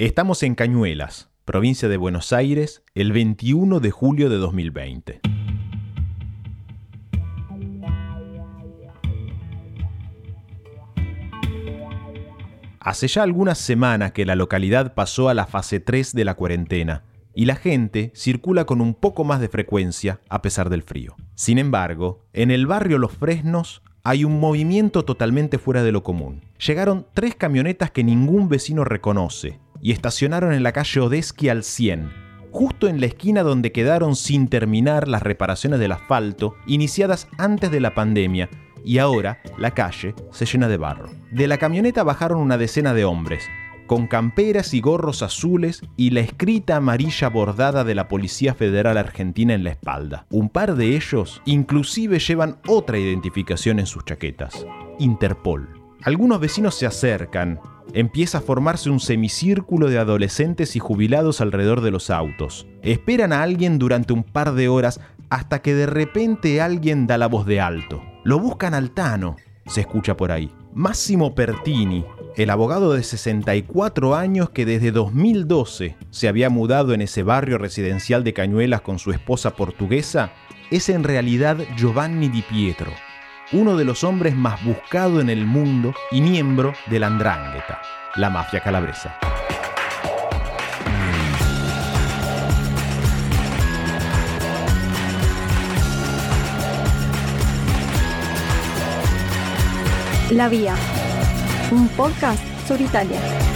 Estamos 0.00 0.44
en 0.44 0.54
Cañuelas, 0.54 1.28
provincia 1.44 1.88
de 1.88 1.96
Buenos 1.96 2.32
Aires, 2.32 2.84
el 2.94 3.10
21 3.10 3.80
de 3.80 3.90
julio 3.90 4.30
de 4.30 4.36
2020. 4.36 5.20
Hace 12.78 13.08
ya 13.08 13.24
algunas 13.24 13.58
semanas 13.58 14.12
que 14.12 14.24
la 14.24 14.36
localidad 14.36 14.94
pasó 14.94 15.28
a 15.28 15.34
la 15.34 15.46
fase 15.48 15.80
3 15.80 16.14
de 16.14 16.24
la 16.24 16.34
cuarentena 16.34 17.02
y 17.34 17.46
la 17.46 17.56
gente 17.56 18.12
circula 18.14 18.66
con 18.66 18.80
un 18.80 18.94
poco 18.94 19.24
más 19.24 19.40
de 19.40 19.48
frecuencia 19.48 20.20
a 20.28 20.42
pesar 20.42 20.70
del 20.70 20.84
frío. 20.84 21.16
Sin 21.34 21.58
embargo, 21.58 22.24
en 22.32 22.52
el 22.52 22.68
barrio 22.68 22.98
Los 22.98 23.10
Fresnos 23.10 23.82
hay 24.04 24.24
un 24.24 24.38
movimiento 24.38 25.04
totalmente 25.04 25.58
fuera 25.58 25.82
de 25.82 25.90
lo 25.90 26.04
común. 26.04 26.42
Llegaron 26.64 27.04
tres 27.14 27.34
camionetas 27.34 27.90
que 27.90 28.04
ningún 28.04 28.48
vecino 28.48 28.84
reconoce 28.84 29.58
y 29.80 29.92
estacionaron 29.92 30.52
en 30.52 30.62
la 30.62 30.72
calle 30.72 31.00
Odeski 31.00 31.48
al 31.48 31.64
100, 31.64 32.10
justo 32.50 32.88
en 32.88 33.00
la 33.00 33.06
esquina 33.06 33.42
donde 33.42 33.72
quedaron 33.72 34.16
sin 34.16 34.48
terminar 34.48 35.08
las 35.08 35.22
reparaciones 35.22 35.80
del 35.80 35.92
asfalto 35.92 36.56
iniciadas 36.66 37.28
antes 37.38 37.70
de 37.70 37.80
la 37.80 37.94
pandemia 37.94 38.48
y 38.84 38.98
ahora 38.98 39.40
la 39.58 39.72
calle 39.72 40.14
se 40.30 40.46
llena 40.46 40.68
de 40.68 40.76
barro. 40.76 41.10
De 41.30 41.46
la 41.46 41.58
camioneta 41.58 42.02
bajaron 42.02 42.40
una 42.40 42.56
decena 42.56 42.94
de 42.94 43.04
hombres, 43.04 43.44
con 43.86 44.06
camperas 44.06 44.74
y 44.74 44.80
gorros 44.80 45.22
azules 45.22 45.82
y 45.96 46.10
la 46.10 46.20
escrita 46.20 46.76
amarilla 46.76 47.28
bordada 47.28 47.84
de 47.84 47.94
la 47.94 48.06
Policía 48.06 48.54
Federal 48.54 48.98
Argentina 48.98 49.54
en 49.54 49.64
la 49.64 49.70
espalda. 49.70 50.26
Un 50.30 50.48
par 50.50 50.76
de 50.76 50.94
ellos 50.94 51.42
inclusive 51.46 52.18
llevan 52.18 52.58
otra 52.66 52.98
identificación 52.98 53.78
en 53.78 53.86
sus 53.86 54.04
chaquetas, 54.04 54.66
Interpol. 54.98 55.68
Algunos 56.02 56.38
vecinos 56.38 56.76
se 56.76 56.86
acercan, 56.86 57.58
empieza 57.92 58.38
a 58.38 58.42
formarse 58.42 58.90
un 58.90 59.00
semicírculo 59.00 59.88
de 59.88 59.98
adolescentes 59.98 60.76
y 60.76 60.78
jubilados 60.78 61.40
alrededor 61.40 61.80
de 61.80 61.90
los 61.90 62.10
autos. 62.10 62.66
Esperan 62.82 63.32
a 63.32 63.42
alguien 63.42 63.78
durante 63.78 64.12
un 64.12 64.24
par 64.24 64.54
de 64.54 64.68
horas 64.68 65.00
hasta 65.30 65.60
que 65.60 65.74
de 65.74 65.86
repente 65.86 66.60
alguien 66.60 67.06
da 67.06 67.18
la 67.18 67.26
voz 67.26 67.46
de 67.46 67.60
alto. 67.60 68.02
Lo 68.24 68.38
buscan 68.38 68.74
al 68.74 68.90
Tano, 68.90 69.36
se 69.66 69.80
escucha 69.82 70.16
por 70.16 70.32
ahí. 70.32 70.50
Máximo 70.74 71.34
Pertini, 71.34 72.04
el 72.36 72.50
abogado 72.50 72.92
de 72.92 73.02
64 73.02 74.14
años 74.14 74.50
que 74.50 74.64
desde 74.64 74.92
2012 74.92 75.96
se 76.10 76.28
había 76.28 76.50
mudado 76.50 76.94
en 76.94 77.02
ese 77.02 77.22
barrio 77.22 77.58
residencial 77.58 78.22
de 78.22 78.32
Cañuelas 78.32 78.80
con 78.80 78.98
su 78.98 79.10
esposa 79.10 79.56
portuguesa, 79.56 80.32
es 80.70 80.88
en 80.88 81.04
realidad 81.04 81.58
Giovanni 81.76 82.28
Di 82.28 82.42
Pietro, 82.42 82.92
uno 83.52 83.76
de 83.76 83.84
los 83.84 84.04
hombres 84.04 84.36
más 84.36 84.62
buscados 84.62 85.22
en 85.22 85.30
el 85.30 85.46
mundo 85.46 85.94
y 86.10 86.20
miembro 86.20 86.74
de 86.86 86.98
la 86.98 87.06
Andrangheta, 87.06 87.80
la 88.16 88.30
mafia 88.30 88.60
calabresa. 88.60 89.18
La 100.30 100.48
Vía, 100.50 100.74
un 101.70 101.88
podcast 101.88 102.42
sobre 102.66 102.84
Italia. 102.84 103.47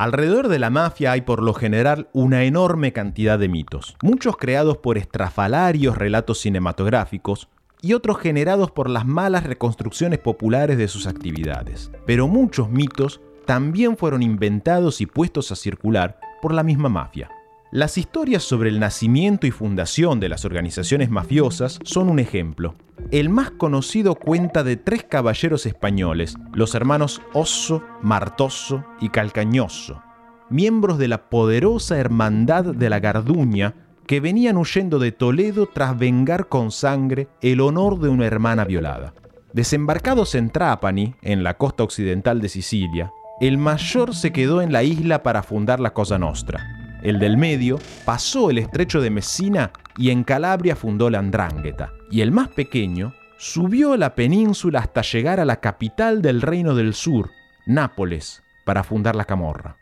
Alrededor 0.00 0.48
de 0.48 0.58
la 0.58 0.70
mafia 0.70 1.12
hay 1.12 1.20
por 1.20 1.42
lo 1.42 1.52
general 1.52 2.08
una 2.14 2.44
enorme 2.44 2.90
cantidad 2.94 3.38
de 3.38 3.50
mitos, 3.50 3.98
muchos 4.02 4.38
creados 4.38 4.78
por 4.78 4.96
estrafalarios 4.96 5.98
relatos 5.98 6.40
cinematográficos 6.40 7.50
y 7.82 7.92
otros 7.92 8.18
generados 8.18 8.70
por 8.70 8.88
las 8.88 9.04
malas 9.04 9.44
reconstrucciones 9.44 10.18
populares 10.18 10.78
de 10.78 10.88
sus 10.88 11.06
actividades. 11.06 11.90
Pero 12.06 12.28
muchos 12.28 12.70
mitos 12.70 13.20
también 13.44 13.98
fueron 13.98 14.22
inventados 14.22 15.02
y 15.02 15.06
puestos 15.06 15.52
a 15.52 15.56
circular 15.56 16.18
por 16.40 16.54
la 16.54 16.62
misma 16.62 16.88
mafia. 16.88 17.28
Las 17.72 17.98
historias 17.98 18.42
sobre 18.42 18.68
el 18.68 18.80
nacimiento 18.80 19.46
y 19.46 19.52
fundación 19.52 20.18
de 20.18 20.28
las 20.28 20.44
organizaciones 20.44 21.08
mafiosas 21.08 21.78
son 21.84 22.08
un 22.08 22.18
ejemplo. 22.18 22.74
El 23.12 23.28
más 23.28 23.52
conocido 23.52 24.16
cuenta 24.16 24.64
de 24.64 24.76
tres 24.76 25.04
caballeros 25.04 25.66
españoles, 25.66 26.34
los 26.52 26.74
hermanos 26.74 27.22
Osso, 27.32 27.84
Martoso 28.02 28.84
y 29.00 29.10
Calcañoso, 29.10 30.02
miembros 30.48 30.98
de 30.98 31.06
la 31.06 31.30
poderosa 31.30 31.96
Hermandad 31.96 32.64
de 32.64 32.90
la 32.90 32.98
Garduña 32.98 33.76
que 34.04 34.18
venían 34.18 34.56
huyendo 34.56 34.98
de 34.98 35.12
Toledo 35.12 35.68
tras 35.72 35.96
vengar 35.96 36.48
con 36.48 36.72
sangre 36.72 37.28
el 37.40 37.60
honor 37.60 38.00
de 38.00 38.08
una 38.08 38.26
hermana 38.26 38.64
violada. 38.64 39.14
Desembarcados 39.52 40.34
en 40.34 40.50
Trapani, 40.50 41.14
en 41.22 41.44
la 41.44 41.56
costa 41.56 41.84
occidental 41.84 42.40
de 42.40 42.48
Sicilia, 42.48 43.12
el 43.40 43.58
mayor 43.58 44.16
se 44.16 44.32
quedó 44.32 44.60
en 44.60 44.72
la 44.72 44.82
isla 44.82 45.22
para 45.22 45.44
fundar 45.44 45.78
la 45.78 45.94
Cosa 45.94 46.18
Nostra 46.18 46.79
el 47.02 47.18
del 47.18 47.36
medio, 47.36 47.78
pasó 48.04 48.50
el 48.50 48.58
estrecho 48.58 49.00
de 49.00 49.10
Messina 49.10 49.72
y 49.96 50.10
en 50.10 50.24
Calabria 50.24 50.76
fundó 50.76 51.10
la 51.10 51.18
Andrangheta. 51.18 51.92
Y 52.10 52.20
el 52.20 52.32
más 52.32 52.48
pequeño 52.48 53.14
subió 53.38 53.96
la 53.96 54.14
península 54.14 54.80
hasta 54.80 55.02
llegar 55.02 55.40
a 55.40 55.44
la 55.44 55.60
capital 55.60 56.22
del 56.22 56.42
Reino 56.42 56.74
del 56.74 56.94
Sur, 56.94 57.30
Nápoles, 57.66 58.42
para 58.64 58.82
fundar 58.84 59.16
la 59.16 59.24
Camorra. 59.24 59.76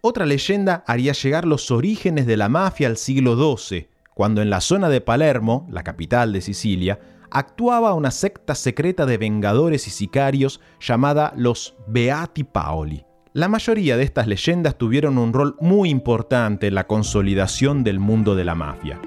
Otra 0.00 0.26
leyenda 0.26 0.82
haría 0.86 1.12
llegar 1.12 1.46
los 1.46 1.70
orígenes 1.70 2.26
de 2.26 2.36
la 2.36 2.48
mafia 2.48 2.88
al 2.88 2.96
siglo 2.96 3.36
XII, 3.36 3.88
cuando 4.14 4.42
en 4.42 4.50
la 4.50 4.60
zona 4.60 4.88
de 4.88 5.00
Palermo, 5.00 5.66
la 5.70 5.82
capital 5.82 6.32
de 6.32 6.40
Sicilia, 6.40 6.98
actuaba 7.30 7.94
una 7.94 8.10
secta 8.10 8.54
secreta 8.54 9.06
de 9.06 9.16
vengadores 9.16 9.86
y 9.86 9.90
sicarios 9.90 10.60
llamada 10.80 11.32
los 11.36 11.76
Beati 11.86 12.44
Paoli. 12.44 13.04
La 13.34 13.48
mayoría 13.48 13.96
de 13.96 14.02
estas 14.02 14.26
leyendas 14.26 14.76
tuvieron 14.76 15.16
un 15.16 15.32
rol 15.32 15.56
muy 15.58 15.88
importante 15.88 16.66
en 16.66 16.74
la 16.74 16.86
consolidación 16.86 17.82
del 17.82 17.98
mundo 17.98 18.34
de 18.34 18.44
la 18.44 18.54
mafia. 18.54 19.00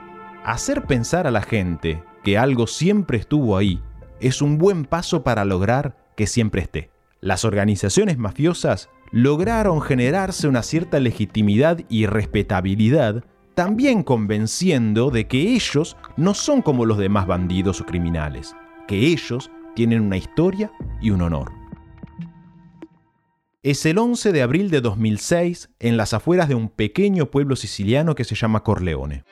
Hacer 0.43 0.87
pensar 0.87 1.27
a 1.27 1.31
la 1.31 1.43
gente 1.43 2.03
que 2.23 2.39
algo 2.39 2.65
siempre 2.65 3.19
estuvo 3.19 3.55
ahí 3.55 3.83
es 4.19 4.41
un 4.41 4.57
buen 4.57 4.85
paso 4.85 5.23
para 5.23 5.45
lograr 5.45 5.95
que 6.17 6.25
siempre 6.25 6.63
esté. 6.63 6.89
Las 7.21 7.45
organizaciones 7.45 8.17
mafiosas 8.17 8.89
lograron 9.11 9.79
generarse 9.79 10.47
una 10.47 10.63
cierta 10.63 10.99
legitimidad 10.99 11.81
y 11.87 12.07
respetabilidad, 12.07 13.23
también 13.53 14.01
convenciendo 14.01 15.11
de 15.11 15.27
que 15.27 15.53
ellos 15.53 15.97
no 16.17 16.33
son 16.33 16.63
como 16.63 16.87
los 16.87 16.97
demás 16.97 17.27
bandidos 17.27 17.79
o 17.79 17.85
criminales, 17.85 18.55
que 18.87 19.05
ellos 19.05 19.51
tienen 19.75 20.01
una 20.01 20.17
historia 20.17 20.71
y 20.99 21.11
un 21.11 21.21
honor 21.21 21.64
es 23.65 23.83
el 23.87 23.97
11 23.97 24.31
de 24.31 24.43
abril 24.43 24.69
de 24.69 24.79
2006 24.79 25.71
en 25.79 25.97
las 25.97 26.13
afueras 26.13 26.47
de 26.47 26.53
un 26.53 26.69
pequeño 26.69 27.31
pueblo 27.31 27.55
siciliano 27.55 28.13
que 28.13 28.23
se 28.23 28.35
llama 28.35 28.61
Corleone. 28.61 29.23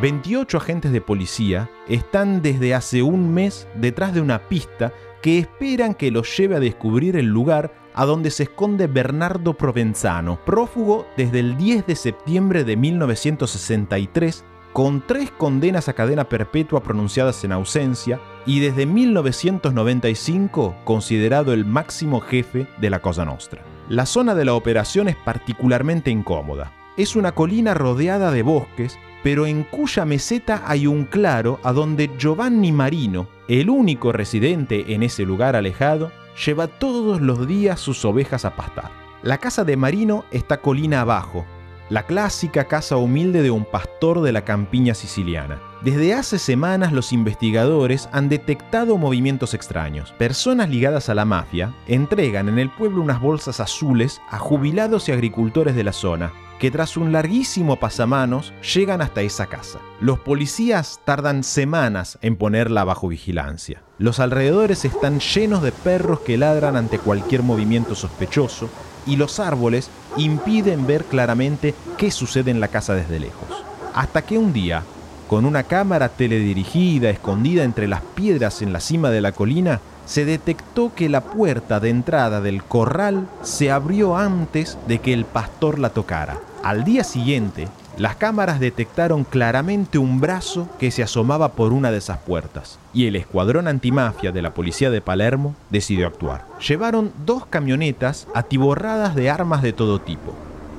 ...28 0.00 0.58
agentes 0.58 0.92
de 0.92 1.00
policía 1.00 1.68
están 1.88 2.42
desde 2.42 2.74
hace 2.74 3.02
un 3.02 3.34
mes 3.34 3.66
detrás 3.74 4.14
de 4.14 4.20
una 4.20 4.46
pista 4.46 4.92
que 5.22 5.38
esperan 5.38 5.94
que 5.94 6.12
los 6.12 6.36
lleve 6.36 6.54
a 6.54 6.60
descubrir 6.60 7.16
el 7.16 7.26
lugar 7.26 7.72
a 7.96 8.04
donde 8.04 8.30
se 8.30 8.44
esconde 8.44 8.86
Bernardo 8.86 9.54
Provenzano, 9.54 10.38
prófugo 10.44 11.06
desde 11.16 11.40
el 11.40 11.56
10 11.56 11.86
de 11.86 11.96
septiembre 11.96 12.62
de 12.62 12.76
1963, 12.76 14.44
con 14.74 15.02
tres 15.06 15.30
condenas 15.30 15.88
a 15.88 15.94
cadena 15.94 16.28
perpetua 16.28 16.82
pronunciadas 16.82 17.42
en 17.44 17.52
ausencia 17.52 18.20
y 18.44 18.60
desde 18.60 18.84
1995 18.84 20.76
considerado 20.84 21.54
el 21.54 21.64
máximo 21.64 22.20
jefe 22.20 22.66
de 22.78 22.90
la 22.90 23.00
Cosa 23.00 23.24
Nostra. 23.24 23.62
La 23.88 24.04
zona 24.04 24.34
de 24.34 24.44
la 24.44 24.52
operación 24.52 25.08
es 25.08 25.16
particularmente 25.16 26.10
incómoda. 26.10 26.72
Es 26.98 27.16
una 27.16 27.32
colina 27.32 27.72
rodeada 27.72 28.30
de 28.30 28.42
bosques, 28.42 28.98
pero 29.22 29.46
en 29.46 29.62
cuya 29.62 30.04
meseta 30.04 30.62
hay 30.66 30.86
un 30.86 31.06
claro 31.06 31.58
a 31.62 31.72
donde 31.72 32.10
Giovanni 32.18 32.72
Marino, 32.72 33.28
el 33.48 33.70
único 33.70 34.12
residente 34.12 34.92
en 34.92 35.02
ese 35.02 35.24
lugar 35.24 35.56
alejado, 35.56 36.12
lleva 36.44 36.66
todos 36.66 37.20
los 37.20 37.46
días 37.46 37.80
sus 37.80 38.04
ovejas 38.04 38.44
a 38.44 38.56
pastar. 38.56 38.90
La 39.22 39.38
casa 39.38 39.64
de 39.64 39.76
Marino 39.76 40.24
está 40.30 40.58
colina 40.58 41.00
abajo, 41.00 41.44
la 41.88 42.04
clásica 42.04 42.64
casa 42.64 42.96
humilde 42.96 43.42
de 43.42 43.50
un 43.50 43.64
pastor 43.64 44.20
de 44.20 44.32
la 44.32 44.44
campiña 44.44 44.94
siciliana. 44.94 45.60
Desde 45.82 46.14
hace 46.14 46.38
semanas 46.38 46.92
los 46.92 47.12
investigadores 47.12 48.08
han 48.12 48.28
detectado 48.28 48.98
movimientos 48.98 49.54
extraños. 49.54 50.12
Personas 50.18 50.68
ligadas 50.68 51.08
a 51.08 51.14
la 51.14 51.24
mafia 51.24 51.74
entregan 51.86 52.48
en 52.48 52.58
el 52.58 52.70
pueblo 52.70 53.02
unas 53.02 53.20
bolsas 53.20 53.60
azules 53.60 54.20
a 54.30 54.38
jubilados 54.38 55.08
y 55.08 55.12
agricultores 55.12 55.76
de 55.76 55.84
la 55.84 55.92
zona, 55.92 56.32
que 56.58 56.70
tras 56.70 56.96
un 56.96 57.12
larguísimo 57.12 57.76
pasamanos 57.76 58.52
llegan 58.74 59.02
hasta 59.02 59.22
esa 59.22 59.46
casa. 59.46 59.78
Los 60.00 60.18
policías 60.18 61.00
tardan 61.04 61.44
semanas 61.44 62.18
en 62.22 62.36
ponerla 62.36 62.84
bajo 62.84 63.08
vigilancia. 63.08 63.82
Los 63.98 64.20
alrededores 64.20 64.84
están 64.84 65.20
llenos 65.20 65.62
de 65.62 65.72
perros 65.72 66.20
que 66.20 66.36
ladran 66.36 66.76
ante 66.76 66.98
cualquier 66.98 67.42
movimiento 67.42 67.94
sospechoso 67.94 68.68
y 69.06 69.16
los 69.16 69.40
árboles 69.40 69.90
impiden 70.16 70.86
ver 70.86 71.04
claramente 71.04 71.74
qué 71.96 72.10
sucede 72.10 72.50
en 72.50 72.60
la 72.60 72.68
casa 72.68 72.94
desde 72.94 73.20
lejos. 73.20 73.64
Hasta 73.94 74.22
que 74.22 74.38
un 74.38 74.52
día, 74.52 74.82
con 75.28 75.44
una 75.44 75.62
cámara 75.62 76.08
teledirigida 76.08 77.10
escondida 77.10 77.64
entre 77.64 77.88
las 77.88 78.02
piedras 78.02 78.62
en 78.62 78.72
la 78.72 78.80
cima 78.80 79.10
de 79.10 79.20
la 79.20 79.32
colina, 79.32 79.80
se 80.06 80.24
detectó 80.24 80.94
que 80.94 81.08
la 81.08 81.20
puerta 81.20 81.80
de 81.80 81.90
entrada 81.90 82.40
del 82.40 82.62
corral 82.62 83.28
se 83.42 83.70
abrió 83.70 84.16
antes 84.16 84.78
de 84.86 85.00
que 85.00 85.12
el 85.12 85.24
pastor 85.24 85.78
la 85.78 85.90
tocara. 85.90 86.38
Al 86.62 86.84
día 86.84 87.04
siguiente, 87.04 87.68
las 87.98 88.16
cámaras 88.16 88.60
detectaron 88.60 89.24
claramente 89.24 89.98
un 89.98 90.20
brazo 90.20 90.68
que 90.78 90.90
se 90.90 91.02
asomaba 91.02 91.52
por 91.52 91.72
una 91.72 91.90
de 91.90 91.98
esas 91.98 92.18
puertas, 92.18 92.78
y 92.92 93.06
el 93.06 93.16
escuadrón 93.16 93.68
antimafia 93.68 94.32
de 94.32 94.42
la 94.42 94.52
policía 94.52 94.90
de 94.90 95.00
Palermo 95.00 95.54
decidió 95.70 96.06
actuar. 96.06 96.44
Llevaron 96.66 97.12
dos 97.24 97.46
camionetas 97.46 98.28
atiborradas 98.34 99.14
de 99.14 99.30
armas 99.30 99.62
de 99.62 99.72
todo 99.72 100.00
tipo, 100.00 100.34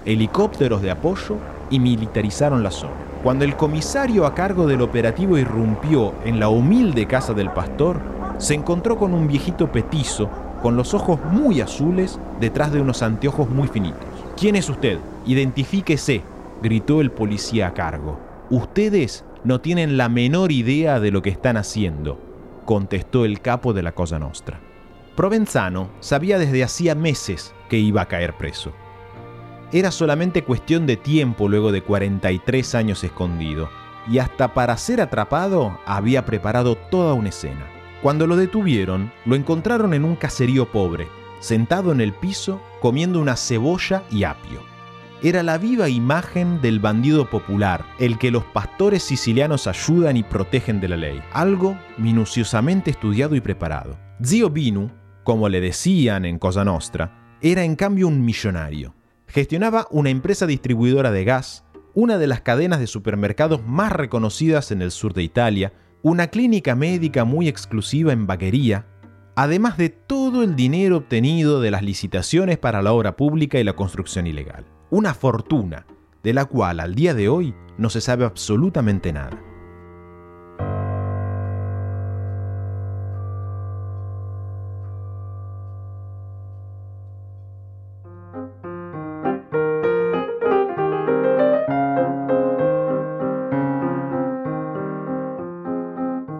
helicópteros 0.05 0.81
de 0.81 0.91
apoyo 0.91 1.37
y 1.69 1.79
militarizaron 1.79 2.63
la 2.63 2.71
zona. 2.71 2.93
Cuando 3.23 3.45
el 3.45 3.55
comisario 3.55 4.25
a 4.25 4.35
cargo 4.35 4.67
del 4.67 4.81
operativo 4.81 5.37
irrumpió 5.37 6.13
en 6.23 6.39
la 6.39 6.49
humilde 6.49 7.07
casa 7.07 7.33
del 7.33 7.49
pastor, 7.49 7.99
se 8.37 8.53
encontró 8.53 8.97
con 8.97 9.13
un 9.13 9.27
viejito 9.27 9.71
petizo 9.71 10.29
con 10.61 10.75
los 10.75 10.93
ojos 10.93 11.19
muy 11.31 11.61
azules 11.61 12.19
detrás 12.39 12.71
de 12.71 12.81
unos 12.81 13.01
anteojos 13.03 13.49
muy 13.49 13.67
finitos. 13.67 14.03
¿Quién 14.35 14.55
es 14.55 14.69
usted? 14.69 14.99
Identifíquese, 15.25 16.21
gritó 16.61 17.01
el 17.01 17.11
policía 17.11 17.67
a 17.67 17.73
cargo. 17.73 18.19
Ustedes 18.49 19.23
no 19.43 19.61
tienen 19.61 19.97
la 19.97 20.09
menor 20.09 20.51
idea 20.51 20.99
de 20.99 21.11
lo 21.11 21.21
que 21.21 21.29
están 21.29 21.57
haciendo, 21.57 22.19
contestó 22.65 23.25
el 23.25 23.41
capo 23.41 23.73
de 23.73 23.83
la 23.83 23.93
Cosa 23.93 24.19
Nostra. 24.19 24.59
Provenzano 25.15 25.89
sabía 25.99 26.37
desde 26.37 26.63
hacía 26.63 26.95
meses 26.95 27.53
que 27.69 27.77
iba 27.77 28.01
a 28.01 28.07
caer 28.07 28.35
preso. 28.37 28.71
Era 29.71 29.91
solamente 29.91 30.43
cuestión 30.43 30.85
de 30.85 30.95
tiempo 30.95 31.49
luego 31.49 31.71
de 31.71 31.81
43 31.81 32.75
años 32.75 33.03
escondido, 33.03 33.69
y 34.09 34.19
hasta 34.19 34.53
para 34.53 34.77
ser 34.77 35.01
atrapado 35.01 35.79
había 35.85 36.25
preparado 36.25 36.75
toda 36.75 37.13
una 37.13 37.29
escena. 37.29 37.76
Cuando 38.01 38.27
lo 38.27 38.35
detuvieron, 38.35 39.11
lo 39.25 39.35
encontraron 39.35 39.93
en 39.93 40.05
un 40.05 40.15
caserío 40.15 40.71
pobre, 40.71 41.07
sentado 41.39 41.91
en 41.91 42.01
el 42.01 42.13
piso 42.13 42.61
comiendo 42.79 43.19
una 43.19 43.35
cebolla 43.35 44.03
y 44.11 44.23
apio. 44.23 44.61
Era 45.23 45.41
la 45.41 45.57
viva 45.57 45.89
imagen 45.89 46.61
del 46.61 46.79
bandido 46.79 47.27
popular, 47.27 47.83
el 47.99 48.19
que 48.19 48.29
los 48.29 48.43
pastores 48.43 49.01
sicilianos 49.01 49.65
ayudan 49.65 50.15
y 50.15 50.21
protegen 50.21 50.79
de 50.79 50.89
la 50.89 50.97
ley, 50.97 51.21
algo 51.33 51.75
minuciosamente 51.97 52.91
estudiado 52.91 53.35
y 53.35 53.41
preparado. 53.41 53.97
Zio 54.23 54.51
Binu, 54.51 54.91
como 55.23 55.49
le 55.49 55.59
decían 55.59 56.23
en 56.25 56.37
Cosa 56.37 56.63
Nostra, 56.63 57.35
era 57.41 57.63
en 57.63 57.75
cambio 57.75 58.07
un 58.07 58.23
millonario. 58.23 58.93
Gestionaba 59.25 59.87
una 59.89 60.11
empresa 60.11 60.45
distribuidora 60.45 61.11
de 61.11 61.23
gas, 61.23 61.65
una 61.95 62.19
de 62.19 62.27
las 62.27 62.41
cadenas 62.41 62.79
de 62.79 62.85
supermercados 62.85 63.65
más 63.65 63.91
reconocidas 63.91 64.71
en 64.71 64.83
el 64.83 64.91
sur 64.91 65.15
de 65.15 65.23
Italia, 65.23 65.73
una 66.01 66.27
clínica 66.27 66.75
médica 66.75 67.25
muy 67.25 67.47
exclusiva 67.47 68.13
en 68.13 68.27
Vaquería, 68.27 68.85
además 69.35 69.77
de 69.77 69.89
todo 69.89 70.43
el 70.43 70.55
dinero 70.55 70.97
obtenido 70.97 71.61
de 71.61 71.71
las 71.71 71.83
licitaciones 71.83 72.57
para 72.57 72.81
la 72.81 72.93
obra 72.93 73.15
pública 73.15 73.59
y 73.59 73.63
la 73.63 73.75
construcción 73.75 74.27
ilegal. 74.27 74.65
Una 74.89 75.13
fortuna 75.13 75.85
de 76.23 76.33
la 76.33 76.45
cual 76.45 76.79
al 76.79 76.95
día 76.95 77.13
de 77.13 77.29
hoy 77.29 77.53
no 77.77 77.89
se 77.89 78.01
sabe 78.01 78.25
absolutamente 78.25 79.13
nada. 79.13 79.41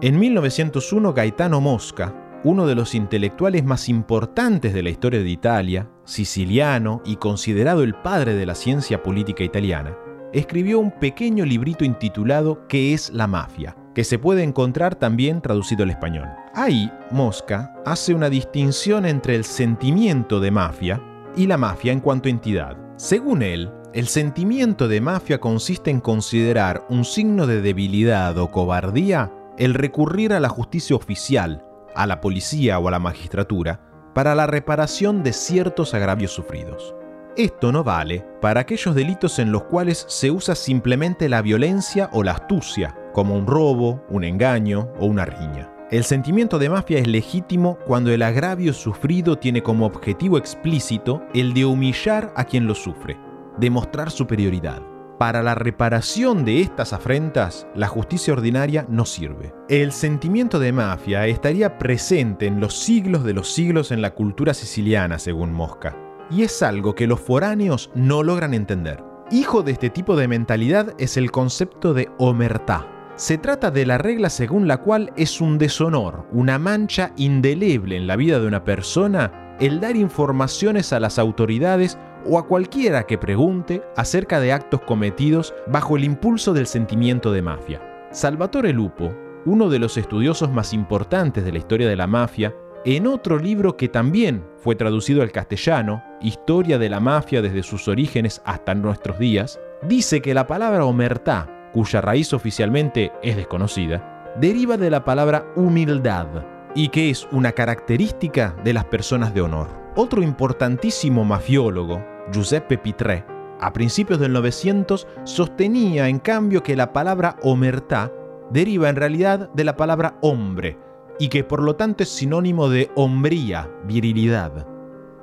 En 0.00 0.16
1901 0.16 1.12
Gaetano 1.12 1.60
Mosca, 1.60 2.14
uno 2.44 2.68
de 2.68 2.76
los 2.76 2.94
intelectuales 2.94 3.64
más 3.64 3.88
importantes 3.88 4.72
de 4.72 4.84
la 4.84 4.90
historia 4.90 5.20
de 5.20 5.28
Italia, 5.28 5.90
siciliano 6.04 7.02
y 7.04 7.16
considerado 7.16 7.82
el 7.82 7.96
padre 7.96 8.34
de 8.34 8.46
la 8.46 8.54
ciencia 8.54 9.02
política 9.02 9.42
italiana, 9.42 9.98
escribió 10.32 10.78
un 10.78 10.92
pequeño 10.92 11.44
librito 11.44 11.84
intitulado 11.84 12.64
¿Qué 12.68 12.94
es 12.94 13.10
la 13.10 13.26
mafia?, 13.26 13.76
que 13.92 14.04
se 14.04 14.20
puede 14.20 14.44
encontrar 14.44 14.94
también 14.94 15.40
traducido 15.40 15.82
al 15.82 15.90
español. 15.90 16.28
Ahí, 16.54 16.88
Mosca 17.10 17.74
hace 17.84 18.14
una 18.14 18.30
distinción 18.30 19.04
entre 19.04 19.34
el 19.34 19.42
sentimiento 19.42 20.38
de 20.38 20.52
mafia 20.52 21.02
y 21.34 21.48
la 21.48 21.56
mafia 21.56 21.90
en 21.90 21.98
cuanto 21.98 22.28
entidad. 22.28 22.76
Según 22.94 23.42
él, 23.42 23.68
el 23.94 24.06
sentimiento 24.06 24.86
de 24.86 25.00
mafia 25.00 25.40
consiste 25.40 25.90
en 25.90 25.98
considerar 25.98 26.86
un 26.88 27.04
signo 27.04 27.48
de 27.48 27.60
debilidad 27.62 28.38
o 28.38 28.48
cobardía 28.48 29.32
el 29.58 29.74
recurrir 29.74 30.32
a 30.32 30.40
la 30.40 30.48
justicia 30.48 30.96
oficial, 30.96 31.64
a 31.94 32.06
la 32.06 32.20
policía 32.20 32.78
o 32.78 32.88
a 32.88 32.90
la 32.92 33.00
magistratura, 33.00 33.80
para 34.14 34.34
la 34.34 34.46
reparación 34.46 35.22
de 35.22 35.32
ciertos 35.32 35.94
agravios 35.94 36.32
sufridos. 36.32 36.94
Esto 37.36 37.70
no 37.70 37.84
vale 37.84 38.24
para 38.40 38.60
aquellos 38.60 38.94
delitos 38.94 39.38
en 39.38 39.52
los 39.52 39.64
cuales 39.64 40.04
se 40.08 40.30
usa 40.30 40.54
simplemente 40.54 41.28
la 41.28 41.42
violencia 41.42 42.08
o 42.12 42.22
la 42.22 42.32
astucia, 42.32 42.96
como 43.12 43.36
un 43.36 43.46
robo, 43.46 44.04
un 44.08 44.24
engaño 44.24 44.88
o 44.98 45.06
una 45.06 45.24
riña. 45.24 45.72
El 45.90 46.04
sentimiento 46.04 46.58
de 46.58 46.68
mafia 46.68 46.98
es 46.98 47.06
legítimo 47.06 47.78
cuando 47.86 48.12
el 48.12 48.22
agravio 48.22 48.72
sufrido 48.72 49.38
tiene 49.38 49.62
como 49.62 49.86
objetivo 49.86 50.36
explícito 50.36 51.22
el 51.32 51.54
de 51.54 51.64
humillar 51.64 52.32
a 52.36 52.44
quien 52.44 52.66
lo 52.66 52.74
sufre, 52.74 53.18
demostrar 53.58 54.10
superioridad. 54.10 54.82
Para 55.18 55.42
la 55.42 55.56
reparación 55.56 56.44
de 56.44 56.60
estas 56.60 56.92
afrentas, 56.92 57.66
la 57.74 57.88
justicia 57.88 58.32
ordinaria 58.32 58.86
no 58.88 59.04
sirve. 59.04 59.52
El 59.68 59.90
sentimiento 59.90 60.60
de 60.60 60.70
mafia 60.70 61.26
estaría 61.26 61.76
presente 61.76 62.46
en 62.46 62.60
los 62.60 62.78
siglos 62.78 63.24
de 63.24 63.34
los 63.34 63.52
siglos 63.52 63.90
en 63.90 64.00
la 64.00 64.14
cultura 64.14 64.54
siciliana, 64.54 65.18
según 65.18 65.52
Mosca, 65.52 65.96
y 66.30 66.42
es 66.42 66.62
algo 66.62 66.94
que 66.94 67.08
los 67.08 67.18
foráneos 67.18 67.90
no 67.96 68.22
logran 68.22 68.54
entender. 68.54 69.02
Hijo 69.32 69.64
de 69.64 69.72
este 69.72 69.90
tipo 69.90 70.14
de 70.14 70.28
mentalidad 70.28 70.94
es 70.98 71.16
el 71.16 71.32
concepto 71.32 71.94
de 71.94 72.08
omertá. 72.18 72.86
Se 73.16 73.38
trata 73.38 73.72
de 73.72 73.86
la 73.86 73.98
regla 73.98 74.30
según 74.30 74.68
la 74.68 74.76
cual 74.76 75.12
es 75.16 75.40
un 75.40 75.58
deshonor, 75.58 76.28
una 76.30 76.60
mancha 76.60 77.10
indeleble 77.16 77.96
en 77.96 78.06
la 78.06 78.14
vida 78.14 78.38
de 78.38 78.46
una 78.46 78.62
persona 78.62 79.56
el 79.58 79.80
dar 79.80 79.96
informaciones 79.96 80.92
a 80.92 81.00
las 81.00 81.18
autoridades 81.18 81.98
o 82.24 82.38
a 82.38 82.46
cualquiera 82.46 83.04
que 83.04 83.18
pregunte 83.18 83.82
acerca 83.96 84.40
de 84.40 84.52
actos 84.52 84.80
cometidos 84.82 85.54
bajo 85.66 85.96
el 85.96 86.04
impulso 86.04 86.52
del 86.52 86.66
sentimiento 86.66 87.32
de 87.32 87.42
mafia. 87.42 87.82
Salvatore 88.10 88.72
Lupo, 88.72 89.14
uno 89.44 89.68
de 89.68 89.78
los 89.78 89.96
estudiosos 89.96 90.50
más 90.50 90.72
importantes 90.72 91.44
de 91.44 91.52
la 91.52 91.58
historia 91.58 91.88
de 91.88 91.96
la 91.96 92.06
mafia, 92.06 92.54
en 92.84 93.06
otro 93.06 93.38
libro 93.38 93.76
que 93.76 93.88
también 93.88 94.44
fue 94.56 94.76
traducido 94.76 95.22
al 95.22 95.32
castellano, 95.32 96.02
Historia 96.20 96.78
de 96.78 96.88
la 96.88 96.98
mafia 96.98 97.42
desde 97.42 97.62
sus 97.62 97.86
orígenes 97.86 98.42
hasta 98.44 98.74
nuestros 98.74 99.18
días, 99.18 99.60
dice 99.82 100.20
que 100.20 100.34
la 100.34 100.46
palabra 100.46 100.84
omertá, 100.84 101.70
cuya 101.72 102.00
raíz 102.00 102.32
oficialmente 102.32 103.12
es 103.22 103.36
desconocida, 103.36 104.34
deriva 104.40 104.76
de 104.76 104.90
la 104.90 105.04
palabra 105.04 105.46
humildad 105.54 106.26
y 106.74 106.88
que 106.88 107.10
es 107.10 107.28
una 107.30 107.52
característica 107.52 108.56
de 108.64 108.72
las 108.72 108.84
personas 108.84 109.32
de 109.32 109.42
honor. 109.42 109.68
Otro 110.00 110.22
importantísimo 110.22 111.24
mafiólogo, 111.24 112.00
Giuseppe 112.30 112.78
Pitré, 112.78 113.24
a 113.58 113.72
principios 113.72 114.20
del 114.20 114.32
900 114.32 115.08
sostenía 115.24 116.08
en 116.08 116.20
cambio 116.20 116.62
que 116.62 116.76
la 116.76 116.92
palabra 116.92 117.34
omertá 117.42 118.12
deriva 118.52 118.88
en 118.90 118.94
realidad 118.94 119.50
de 119.54 119.64
la 119.64 119.76
palabra 119.76 120.16
hombre 120.22 120.78
y 121.18 121.26
que 121.26 121.42
por 121.42 121.64
lo 121.64 121.74
tanto 121.74 122.04
es 122.04 122.10
sinónimo 122.10 122.68
de 122.68 122.92
hombría, 122.94 123.68
virilidad. 123.86 124.68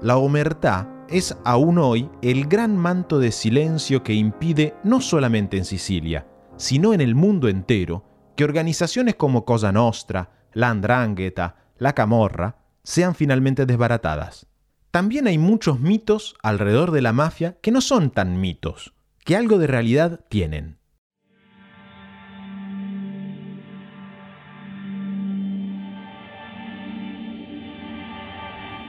La 0.02 0.18
omertá 0.18 1.06
es 1.08 1.38
aún 1.46 1.78
hoy 1.78 2.10
el 2.22 2.46
gran 2.46 2.76
manto 2.76 3.18
de 3.18 3.32
silencio 3.32 4.04
que 4.04 4.14
impide 4.14 4.76
no 4.84 5.00
solamente 5.00 5.56
en 5.56 5.64
Sicilia, 5.64 6.28
sino 6.58 6.94
en 6.94 7.00
el 7.00 7.16
mundo 7.16 7.48
entero, 7.48 8.04
que 8.36 8.44
organizaciones 8.44 9.16
como 9.16 9.46
Cosa 9.46 9.72
Nostra, 9.72 10.32
la 10.52 10.70
Andrangheta, 10.70 11.56
la 11.78 11.94
Camorra, 11.94 12.58
sean 12.84 13.16
finalmente 13.16 13.66
desbaratadas 13.66 14.50
también 14.96 15.28
hay 15.28 15.38
muchos 15.38 15.82
mitos 15.82 16.38
alrededor 16.42 16.92
de 16.92 17.02
la 17.02 17.12
mafia 17.12 17.58
que 17.62 17.70
no 17.70 17.82
son 17.82 18.12
tan 18.12 18.40
mitos, 18.40 18.94
que 19.26 19.36
algo 19.36 19.58
de 19.58 19.68
realidad 19.68 20.22
tienen. 20.30 20.78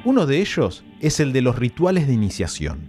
Uno 0.05 0.27
de 0.27 0.41
ellos 0.41 0.85
es 1.01 1.19
el 1.19 1.33
de 1.33 1.43
los 1.43 1.59
rituales 1.59 2.07
de 2.07 2.13
iniciación. 2.13 2.89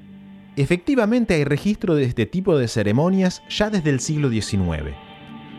Efectivamente 0.55 1.33
hay 1.33 1.43
registro 1.43 1.95
de 1.95 2.03
este 2.03 2.27
tipo 2.27 2.55
de 2.55 2.67
ceremonias 2.67 3.41
ya 3.50 3.71
desde 3.71 3.89
el 3.89 4.00
siglo 4.00 4.29
XIX. 4.29 4.93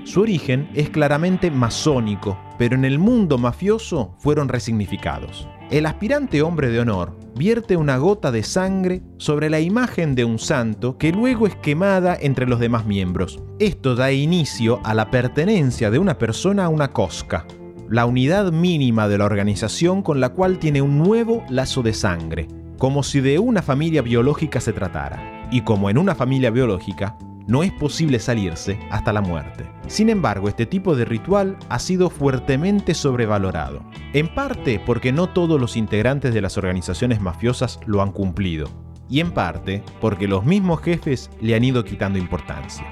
Su 0.05 0.21
origen 0.21 0.71
es 0.77 0.91
claramente 0.91 1.51
masónico, 1.51 2.39
pero 2.57 2.77
en 2.77 2.85
el 2.85 3.01
mundo 3.01 3.37
mafioso 3.37 4.15
fueron 4.19 4.49
resignificados. 4.49 5.49
El 5.71 5.85
aspirante 5.85 6.41
hombre 6.41 6.71
de 6.71 6.81
honor 6.81 7.15
vierte 7.37 7.77
una 7.77 7.99
gota 7.99 8.33
de 8.33 8.43
sangre 8.43 9.03
sobre 9.19 9.51
la 9.51 9.61
imagen 9.61 10.15
de 10.15 10.25
un 10.25 10.39
santo 10.39 10.97
que 10.97 11.13
luego 11.13 11.47
es 11.47 11.57
quemada 11.57 12.17
entre 12.19 12.47
los 12.47 12.59
demás 12.59 12.87
miembros. 12.87 13.43
Esto 13.59 13.95
da 13.95 14.11
inicio 14.11 14.81
a 14.83 14.95
la 14.95 15.11
pertenencia 15.11 15.91
de 15.91 15.99
una 15.99 16.17
persona 16.17 16.65
a 16.65 16.69
una 16.71 16.95
cosca, 16.95 17.47
la 17.91 18.07
unidad 18.07 18.51
mínima 18.51 19.09
de 19.09 19.19
la 19.19 19.27
organización 19.27 20.01
con 20.01 20.21
la 20.21 20.31
cual 20.31 20.59
tiene 20.59 20.81
un 20.81 20.97
nuevo 20.97 21.45
lazo 21.51 21.83
de 21.83 21.93
sangre, 21.93 22.49
como 22.79 23.03
si 23.03 23.21
de 23.21 23.39
una 23.39 23.61
familia 23.61 24.01
biológica 24.01 24.63
se 24.63 24.73
tratara. 24.73 25.49
Y 25.51 25.61
como 25.63 25.91
en 25.91 25.99
una 25.99 26.15
familia 26.15 26.51
biológica, 26.51 27.19
no 27.49 27.63
es 27.63 27.73
posible 27.73 28.21
salirse 28.21 28.79
hasta 28.91 29.13
la 29.13 29.23
muerte. 29.23 29.67
Sin 29.89 30.11
embargo, 30.11 30.49
este 30.49 30.67
tipo 30.67 30.95
de 30.95 31.07
ritual 31.07 31.57
ha 31.71 31.79
sido 31.81 32.11
fuertemente 32.11 32.95
sobrevalorado, 32.95 33.83
en 34.13 34.33
parte 34.33 34.81
porque 34.85 35.13
no 35.13 35.31
todos 35.31 35.59
los 35.59 35.77
integrantes 35.77 36.35
de 36.35 36.43
las 36.43 36.59
organizaciones 36.59 37.21
mafiosas 37.21 37.81
lo 37.87 38.03
han 38.03 38.13
cumplido, 38.13 38.69
y 39.09 39.21
en 39.21 39.33
parte 39.33 39.83
porque 40.01 40.29
los 40.29 40.45
mismos 40.45 40.83
jefes 40.83 41.31
le 41.41 41.57
han 41.57 41.65
ido 41.65 41.85
quitando 41.85 42.19
importancia. 42.19 42.87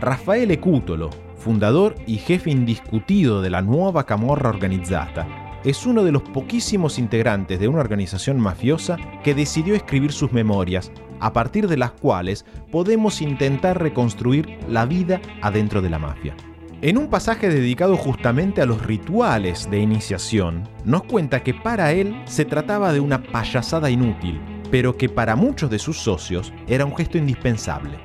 Rafael 0.00 0.50
Ecútolo, 0.50 1.10
fundador 1.36 1.94
y 2.06 2.16
jefe 2.16 2.50
indiscutido 2.50 3.40
de 3.40 3.50
la 3.50 3.62
nueva 3.62 4.04
Camorra 4.04 4.50
Organizzata, 4.50 5.26
es 5.64 5.86
uno 5.86 6.04
de 6.04 6.12
los 6.12 6.22
poquísimos 6.22 6.98
integrantes 6.98 7.60
de 7.60 7.68
una 7.68 7.80
organización 7.80 8.40
mafiosa 8.40 8.96
que 9.22 9.34
decidió 9.34 9.74
escribir 9.74 10.12
sus 10.12 10.32
memorias 10.32 10.90
a 11.20 11.32
partir 11.32 11.68
de 11.68 11.76
las 11.76 11.92
cuales 11.92 12.44
podemos 12.70 13.22
intentar 13.22 13.80
reconstruir 13.80 14.58
la 14.68 14.86
vida 14.86 15.20
adentro 15.40 15.80
de 15.80 15.90
la 15.90 15.98
mafia. 15.98 16.34
En 16.80 16.98
un 16.98 17.08
pasaje 17.08 17.48
dedicado 17.48 17.96
justamente 17.96 18.60
a 18.60 18.66
los 18.66 18.84
rituales 18.84 19.70
de 19.70 19.78
iniciación, 19.78 20.68
nos 20.84 21.04
cuenta 21.04 21.44
que 21.44 21.54
para 21.54 21.92
él 21.92 22.20
se 22.24 22.44
trataba 22.44 22.92
de 22.92 22.98
una 22.98 23.22
payasada 23.22 23.88
inútil, 23.88 24.40
pero 24.72 24.96
que 24.96 25.08
para 25.08 25.36
muchos 25.36 25.70
de 25.70 25.78
sus 25.78 25.98
socios 25.98 26.52
era 26.66 26.84
un 26.84 26.96
gesto 26.96 27.18
indispensable. 27.18 27.98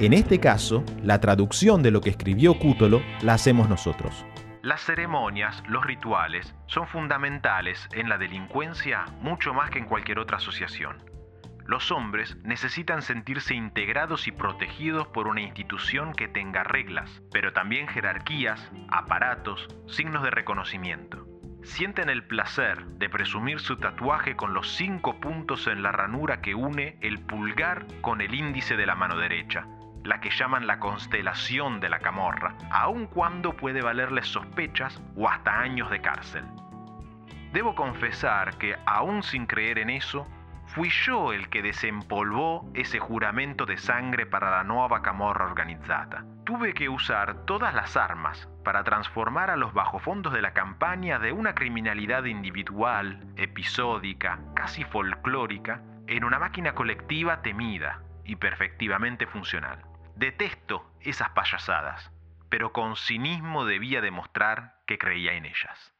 En 0.00 0.12
este 0.12 0.40
caso, 0.40 0.82
la 1.04 1.20
traducción 1.20 1.80
de 1.80 1.92
lo 1.92 2.00
que 2.00 2.10
escribió 2.10 2.58
Cútolo 2.58 3.00
la 3.22 3.34
hacemos 3.34 3.68
nosotros. 3.68 4.24
Las 4.64 4.80
ceremonias, 4.80 5.62
los 5.68 5.84
rituales, 5.84 6.54
son 6.68 6.86
fundamentales 6.86 7.86
en 7.92 8.08
la 8.08 8.16
delincuencia 8.16 9.04
mucho 9.20 9.52
más 9.52 9.68
que 9.68 9.78
en 9.78 9.84
cualquier 9.84 10.18
otra 10.18 10.38
asociación. 10.38 11.02
Los 11.66 11.92
hombres 11.92 12.38
necesitan 12.44 13.02
sentirse 13.02 13.54
integrados 13.54 14.26
y 14.26 14.32
protegidos 14.32 15.06
por 15.08 15.28
una 15.28 15.42
institución 15.42 16.14
que 16.14 16.28
tenga 16.28 16.64
reglas, 16.64 17.20
pero 17.30 17.52
también 17.52 17.88
jerarquías, 17.88 18.72
aparatos, 18.88 19.68
signos 19.86 20.22
de 20.22 20.30
reconocimiento. 20.30 21.26
Sienten 21.62 22.08
el 22.08 22.26
placer 22.26 22.86
de 22.86 23.10
presumir 23.10 23.60
su 23.60 23.76
tatuaje 23.76 24.34
con 24.34 24.54
los 24.54 24.66
cinco 24.76 25.20
puntos 25.20 25.66
en 25.66 25.82
la 25.82 25.92
ranura 25.92 26.40
que 26.40 26.54
une 26.54 26.96
el 27.02 27.20
pulgar 27.20 27.84
con 28.00 28.22
el 28.22 28.34
índice 28.34 28.78
de 28.78 28.86
la 28.86 28.94
mano 28.94 29.18
derecha, 29.18 29.66
la 30.04 30.20
que 30.20 30.30
llaman 30.30 30.66
la 30.66 30.78
constelación 30.78 31.80
de 31.80 31.88
la 31.88 31.98
camorra, 31.98 32.54
aun 32.70 33.06
cuando 33.06 33.56
puede 33.56 33.82
valerles 33.82 34.26
sospechas 34.26 35.02
o 35.16 35.28
hasta 35.28 35.58
años 35.58 35.90
de 35.90 36.00
cárcel. 36.00 36.44
Debo 37.52 37.74
confesar 37.74 38.56
que, 38.58 38.76
aún 38.86 39.22
sin 39.22 39.46
creer 39.46 39.78
en 39.78 39.90
eso, 39.90 40.26
Fui 40.66 40.88
yo 40.88 41.32
el 41.32 41.48
que 41.50 41.62
desempolvó 41.62 42.68
ese 42.74 42.98
juramento 42.98 43.64
de 43.64 43.76
sangre 43.76 44.26
para 44.26 44.50
la 44.50 44.64
nueva 44.64 45.02
camorra 45.02 45.44
organizada. 45.44 46.24
Tuve 46.44 46.74
que 46.74 46.88
usar 46.88 47.44
todas 47.44 47.74
las 47.74 47.96
armas 47.96 48.48
para 48.64 48.82
transformar 48.82 49.50
a 49.50 49.56
los 49.56 49.72
bajofondos 49.72 50.32
de 50.32 50.42
la 50.42 50.52
campaña 50.52 51.18
de 51.18 51.32
una 51.32 51.54
criminalidad 51.54 52.24
individual, 52.24 53.24
episódica, 53.36 54.40
casi 54.54 54.84
folclórica, 54.84 55.80
en 56.06 56.24
una 56.24 56.38
máquina 56.38 56.74
colectiva 56.74 57.40
temida 57.42 58.02
y 58.24 58.36
perfectivamente 58.36 59.26
funcional. 59.26 59.93
Detesto 60.16 60.84
esas 61.00 61.30
payasadas, 61.30 62.10
pero 62.48 62.72
con 62.72 62.94
cinismo 62.96 63.64
debía 63.64 64.00
demostrar 64.00 64.76
que 64.86 64.96
creía 64.96 65.32
en 65.32 65.46
ellas. 65.46 65.92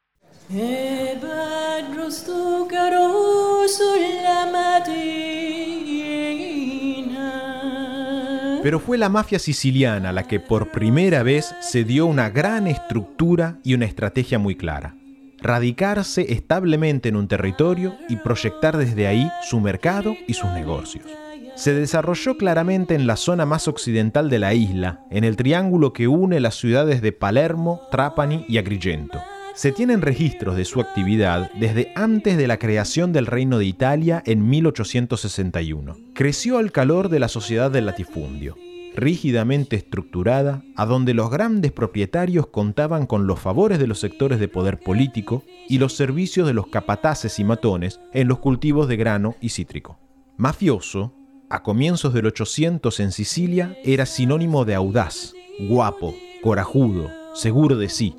Pero 8.62 8.78
fue 8.78 8.98
la 8.98 9.08
mafia 9.08 9.38
siciliana 9.38 10.12
la 10.12 10.22
que 10.28 10.38
por 10.38 10.70
primera 10.70 11.22
vez 11.22 11.54
se 11.60 11.84
dio 11.84 12.06
una 12.06 12.30
gran 12.30 12.66
estructura 12.68 13.58
y 13.64 13.74
una 13.74 13.86
estrategia 13.86 14.38
muy 14.38 14.54
clara. 14.54 14.94
Radicarse 15.40 16.32
establemente 16.32 17.08
en 17.08 17.16
un 17.16 17.26
territorio 17.26 17.96
y 18.08 18.16
proyectar 18.16 18.76
desde 18.76 19.06
ahí 19.08 19.30
su 19.42 19.60
mercado 19.60 20.14
y 20.26 20.34
sus 20.34 20.50
negocios. 20.50 21.23
Se 21.56 21.72
desarrolló 21.72 22.36
claramente 22.36 22.94
en 22.94 23.06
la 23.06 23.16
zona 23.16 23.46
más 23.46 23.68
occidental 23.68 24.28
de 24.28 24.38
la 24.38 24.54
isla, 24.54 25.04
en 25.10 25.24
el 25.24 25.36
triángulo 25.36 25.92
que 25.92 26.08
une 26.08 26.40
las 26.40 26.56
ciudades 26.56 27.00
de 27.00 27.12
Palermo, 27.12 27.80
Trapani 27.90 28.44
y 28.48 28.58
Agrigento 28.58 29.20
se 29.54 29.70
tienen 29.70 30.02
registros 30.02 30.56
de 30.56 30.64
su 30.64 30.80
actividad 30.80 31.50
desde 31.52 31.92
antes 31.94 32.36
de 32.36 32.48
la 32.48 32.58
creación 32.58 33.12
del 33.12 33.26
Reino 33.26 33.58
de 33.58 33.64
Italia 33.64 34.22
en 34.26 34.48
1861. 34.48 35.96
Creció 36.12 36.58
al 36.58 36.72
calor 36.72 37.08
de 37.08 37.20
la 37.20 37.28
sociedad 37.28 37.70
del 37.70 37.86
latifundio, 37.86 38.56
rígidamente 38.96 39.76
estructurada, 39.76 40.64
a 40.74 40.86
donde 40.86 41.14
los 41.14 41.30
grandes 41.30 41.70
propietarios 41.70 42.48
contaban 42.48 43.06
con 43.06 43.28
los 43.28 43.38
favores 43.38 43.78
de 43.78 43.86
los 43.86 44.00
sectores 44.00 44.40
de 44.40 44.48
poder 44.48 44.80
político 44.80 45.44
y 45.68 45.78
los 45.78 45.94
servicios 45.94 46.48
de 46.48 46.54
los 46.54 46.66
capataces 46.66 47.38
y 47.38 47.44
matones 47.44 48.00
en 48.12 48.26
los 48.26 48.40
cultivos 48.40 48.88
de 48.88 48.96
grano 48.96 49.36
y 49.40 49.50
cítrico. 49.50 50.00
Mafioso, 50.36 51.14
a 51.48 51.62
comienzos 51.62 52.14
del 52.14 52.26
800 52.26 53.00
en 53.00 53.12
Sicilia, 53.12 53.76
era 53.84 54.06
sinónimo 54.06 54.64
de 54.64 54.74
audaz, 54.74 55.34
guapo, 55.60 56.14
corajudo, 56.42 57.10
seguro 57.34 57.76
de 57.76 57.88
sí, 57.88 58.16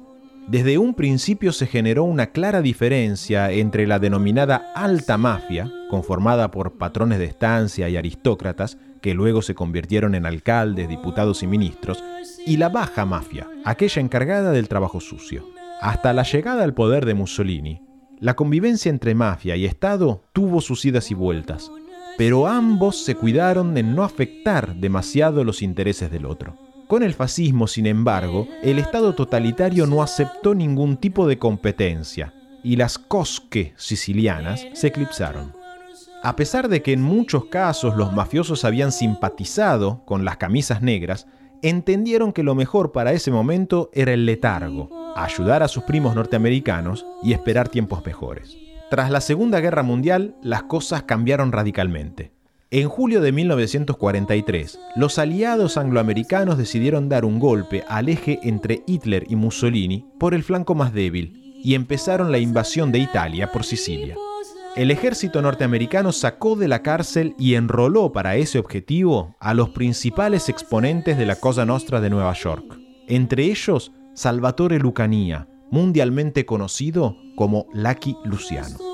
desde 0.48 0.78
un 0.78 0.94
principio 0.94 1.52
se 1.52 1.66
generó 1.66 2.04
una 2.04 2.28
clara 2.28 2.62
diferencia 2.62 3.50
entre 3.50 3.88
la 3.88 3.98
denominada 3.98 4.72
alta 4.76 5.18
mafia, 5.18 5.72
conformada 5.90 6.52
por 6.52 6.78
patrones 6.78 7.18
de 7.18 7.26
estancia 7.26 7.90
y 7.90 7.98
aristócratas, 7.98 8.78
que 9.02 9.16
luego 9.16 9.42
se 9.42 9.56
convirtieron 9.56 10.14
en 10.14 10.28
alcaldes, 10.28 10.88
diputados 10.88 11.42
y 11.42 11.48
ministros, 11.48 12.04
y 12.46 12.58
la 12.58 12.70
baja 12.70 13.08
mafia, 13.08 13.48
aquella 13.64 14.00
encargada 14.04 14.52
del 14.52 14.68
trabajo 14.68 15.00
sucio. 15.00 15.50
Hasta 15.82 16.14
la 16.14 16.22
llegada 16.22 16.64
al 16.64 16.76
poder 16.76 17.08
de 17.08 17.16
Mussolini, 17.16 17.82
la 18.20 18.36
convivencia 18.36 18.92
entre 18.92 19.16
mafia 19.16 19.56
y 19.56 19.66
Estado 19.66 20.22
tuvo 20.32 20.62
sus 20.62 20.86
idas 20.86 21.10
y 21.10 21.16
vueltas, 21.16 21.72
pero 22.18 22.48
ambos 22.48 23.04
se 23.04 23.16
cuidaron 23.16 23.78
en 23.78 23.96
no 23.96 24.04
afectar 24.04 24.76
demasiado 24.76 25.44
los 25.44 25.62
intereses 25.62 26.12
del 26.12 26.26
otro. 26.26 26.58
Con 26.88 27.04
el 27.04 27.14
fascismo, 27.14 27.68
sin 27.68 27.88
embargo, 27.88 28.48
el 28.62 28.78
Estado 28.78 29.16
totalitario 29.16 29.88
no 29.88 30.04
aceptó 30.04 30.54
ningún 30.54 30.98
tipo 30.98 31.28
de 31.28 31.40
competencia 31.40 32.34
y 32.64 32.76
las 32.76 32.98
cosque 32.98 33.74
sicilianas 33.76 34.66
se 34.74 34.88
eclipsaron. 34.88 35.54
A 36.24 36.36
pesar 36.36 36.70
de 36.70 36.82
que 36.82 36.94
en 36.94 37.02
muchos 37.02 37.46
casos 37.46 37.96
los 37.96 38.14
mafiosos 38.14 38.66
habían 38.66 38.92
simpatizado 38.92 40.04
con 40.06 40.26
las 40.26 40.38
camisas 40.38 40.82
negras, 40.82 41.28
entendieron 41.62 42.34
que 42.34 42.44
lo 42.44 42.56
mejor 42.56 42.92
para 42.92 43.14
ese 43.14 43.32
momento 43.32 43.90
era 43.94 44.14
el 44.14 44.26
letargo, 44.26 44.90
ayudar 45.16 45.64
a 45.64 45.68
sus 45.68 45.84
primos 45.84 46.16
norteamericanos 46.16 47.06
y 47.24 47.34
esperar 47.34 47.70
tiempos 47.70 48.06
mejores. 48.06 48.65
Tras 48.96 49.12
la 49.12 49.20
Segunda 49.20 49.60
Guerra 49.60 49.84
Mundial, 49.84 50.38
las 50.42 50.64
cosas 50.64 51.04
cambiaron 51.04 51.52
radicalmente. 51.52 52.32
En 52.72 52.88
julio 52.88 53.20
de 53.20 53.34
1943, 53.34 54.80
los 54.96 55.20
aliados 55.20 55.76
angloamericanos 55.76 56.58
decidieron 56.58 57.10
dar 57.10 57.26
un 57.26 57.38
golpe 57.38 57.84
al 57.90 58.08
eje 58.08 58.40
entre 58.44 58.84
Hitler 58.88 59.26
y 59.28 59.36
Mussolini 59.36 60.06
por 60.18 60.34
el 60.34 60.44
flanco 60.44 60.76
más 60.76 60.94
débil 60.94 61.60
y 61.62 61.76
empezaron 61.76 62.32
la 62.32 62.38
invasión 62.38 62.94
de 62.94 63.00
Italia 63.00 63.52
por 63.52 63.66
Sicilia. 63.66 64.16
El 64.78 64.92
ejército 64.92 65.42
norteamericano 65.42 66.14
sacó 66.14 66.56
de 66.56 66.70
la 66.70 66.82
cárcel 66.82 67.36
y 67.38 67.56
enroló 67.56 68.14
para 68.14 68.38
ese 68.38 68.60
objetivo 68.60 69.36
a 69.42 69.54
los 69.54 69.72
principales 69.72 70.48
exponentes 70.48 71.18
de 71.18 71.26
la 71.26 71.36
Cosa 71.36 71.66
Nostra 71.66 72.00
de 72.00 72.10
Nueva 72.10 72.32
York, 72.32 72.80
entre 73.10 73.44
ellos 73.44 73.92
Salvatore 74.14 74.80
Lucania, 74.80 75.50
mundialmente 75.70 76.46
conocido 76.46 77.18
como 77.36 77.68
Lucky 77.74 78.16
Luciano. 78.24 78.85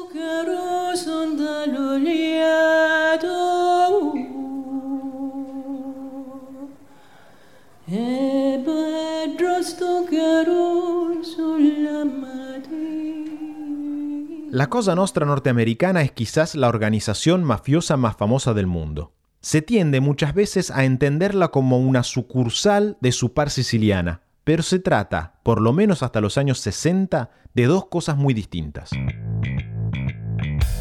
La 14.52 14.68
Cosa 14.70 14.94
Nostra 14.94 15.26
norteamericana 15.26 16.02
es 16.02 16.12
quizás 16.12 16.56
la 16.56 16.68
organización 16.68 17.46
mafiosa 17.46 17.96
más 17.96 18.18
famosa 18.18 18.54
del 18.54 18.68
mundo. 18.68 19.14
Se 19.40 19.62
tiende 19.62 20.02
muchas 20.02 20.34
veces 20.34 20.70
a 20.70 20.84
entenderla 20.84 21.48
como 21.48 21.80
una 21.80 22.04
sucursal 22.04 22.98
de 23.00 23.14
su 23.14 23.34
par 23.34 23.50
siciliana, 23.50 24.20
pero 24.44 24.64
se 24.64 24.80
trata, 24.80 25.40
por 25.44 25.62
lo 25.62 25.72
menos 25.72 26.04
hasta 26.04 26.20
los 26.20 26.38
años 26.38 26.60
60, 26.60 27.30
de 27.54 27.66
dos 27.66 27.86
cosas 27.86 28.18
muy 28.18 28.34
distintas. 28.34 28.90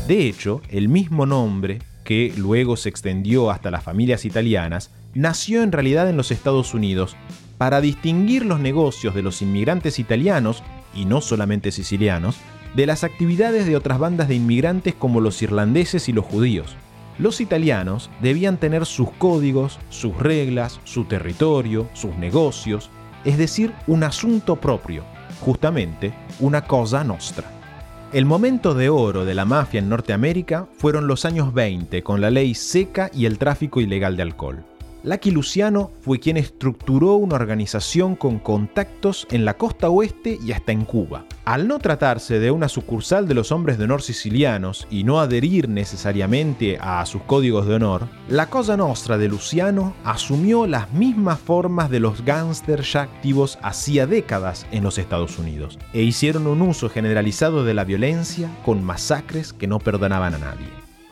De 0.08 0.26
hecho, 0.26 0.60
el 0.70 0.88
mismo 0.88 1.24
nombre, 1.24 1.78
que 2.02 2.34
luego 2.36 2.76
se 2.76 2.88
extendió 2.88 3.52
hasta 3.52 3.70
las 3.70 3.84
familias 3.84 4.24
italianas, 4.24 4.90
nació 5.14 5.62
en 5.62 5.70
realidad 5.70 6.10
en 6.10 6.16
los 6.16 6.32
Estados 6.32 6.74
Unidos 6.74 7.16
para 7.60 7.82
distinguir 7.82 8.46
los 8.46 8.58
negocios 8.58 9.14
de 9.14 9.20
los 9.20 9.42
inmigrantes 9.42 9.98
italianos, 9.98 10.62
y 10.94 11.04
no 11.04 11.20
solamente 11.20 11.72
sicilianos, 11.72 12.38
de 12.74 12.86
las 12.86 13.04
actividades 13.04 13.66
de 13.66 13.76
otras 13.76 13.98
bandas 13.98 14.28
de 14.28 14.34
inmigrantes 14.36 14.94
como 14.94 15.20
los 15.20 15.42
irlandeses 15.42 16.08
y 16.08 16.14
los 16.14 16.24
judíos. 16.24 16.74
Los 17.18 17.42
italianos 17.42 18.08
debían 18.22 18.56
tener 18.56 18.86
sus 18.86 19.10
códigos, 19.10 19.78
sus 19.90 20.16
reglas, 20.16 20.80
su 20.84 21.04
territorio, 21.04 21.86
sus 21.92 22.16
negocios, 22.16 22.88
es 23.26 23.36
decir, 23.36 23.74
un 23.86 24.04
asunto 24.04 24.56
propio, 24.56 25.04
justamente 25.42 26.14
una 26.38 26.62
cosa 26.62 27.04
nostra. 27.04 27.44
El 28.14 28.24
momento 28.24 28.72
de 28.72 28.88
oro 28.88 29.26
de 29.26 29.34
la 29.34 29.44
mafia 29.44 29.80
en 29.80 29.90
Norteamérica 29.90 30.66
fueron 30.78 31.06
los 31.06 31.26
años 31.26 31.52
20 31.52 32.02
con 32.02 32.22
la 32.22 32.30
ley 32.30 32.54
seca 32.54 33.10
y 33.12 33.26
el 33.26 33.36
tráfico 33.36 33.82
ilegal 33.82 34.16
de 34.16 34.22
alcohol. 34.22 34.64
Lucky 35.02 35.30
Luciano 35.30 35.92
fue 36.02 36.20
quien 36.20 36.36
estructuró 36.36 37.14
una 37.14 37.36
organización 37.36 38.16
con 38.16 38.38
contactos 38.38 39.26
en 39.30 39.46
la 39.46 39.56
costa 39.56 39.88
oeste 39.88 40.38
y 40.44 40.52
hasta 40.52 40.72
en 40.72 40.84
Cuba. 40.84 41.24
Al 41.46 41.66
no 41.66 41.78
tratarse 41.78 42.38
de 42.38 42.50
una 42.50 42.68
sucursal 42.68 43.26
de 43.26 43.32
los 43.32 43.50
hombres 43.50 43.78
de 43.78 43.84
honor 43.84 44.02
sicilianos 44.02 44.86
y 44.90 45.04
no 45.04 45.18
adherir 45.18 45.70
necesariamente 45.70 46.76
a 46.78 47.04
sus 47.06 47.22
códigos 47.22 47.66
de 47.66 47.76
honor, 47.76 48.08
la 48.28 48.50
Cosa 48.50 48.76
Nostra 48.76 49.16
de 49.16 49.28
Luciano 49.28 49.94
asumió 50.04 50.66
las 50.66 50.92
mismas 50.92 51.38
formas 51.38 51.88
de 51.88 52.00
los 52.00 52.22
gángsters 52.22 52.92
ya 52.92 53.02
activos 53.02 53.58
hacía 53.62 54.06
décadas 54.06 54.66
en 54.70 54.84
los 54.84 54.98
Estados 54.98 55.38
Unidos 55.38 55.78
e 55.94 56.02
hicieron 56.02 56.46
un 56.46 56.60
uso 56.60 56.90
generalizado 56.90 57.64
de 57.64 57.72
la 57.72 57.84
violencia 57.84 58.50
con 58.66 58.84
masacres 58.84 59.54
que 59.54 59.66
no 59.66 59.78
perdonaban 59.78 60.34
a 60.34 60.38
nadie. 60.38 60.68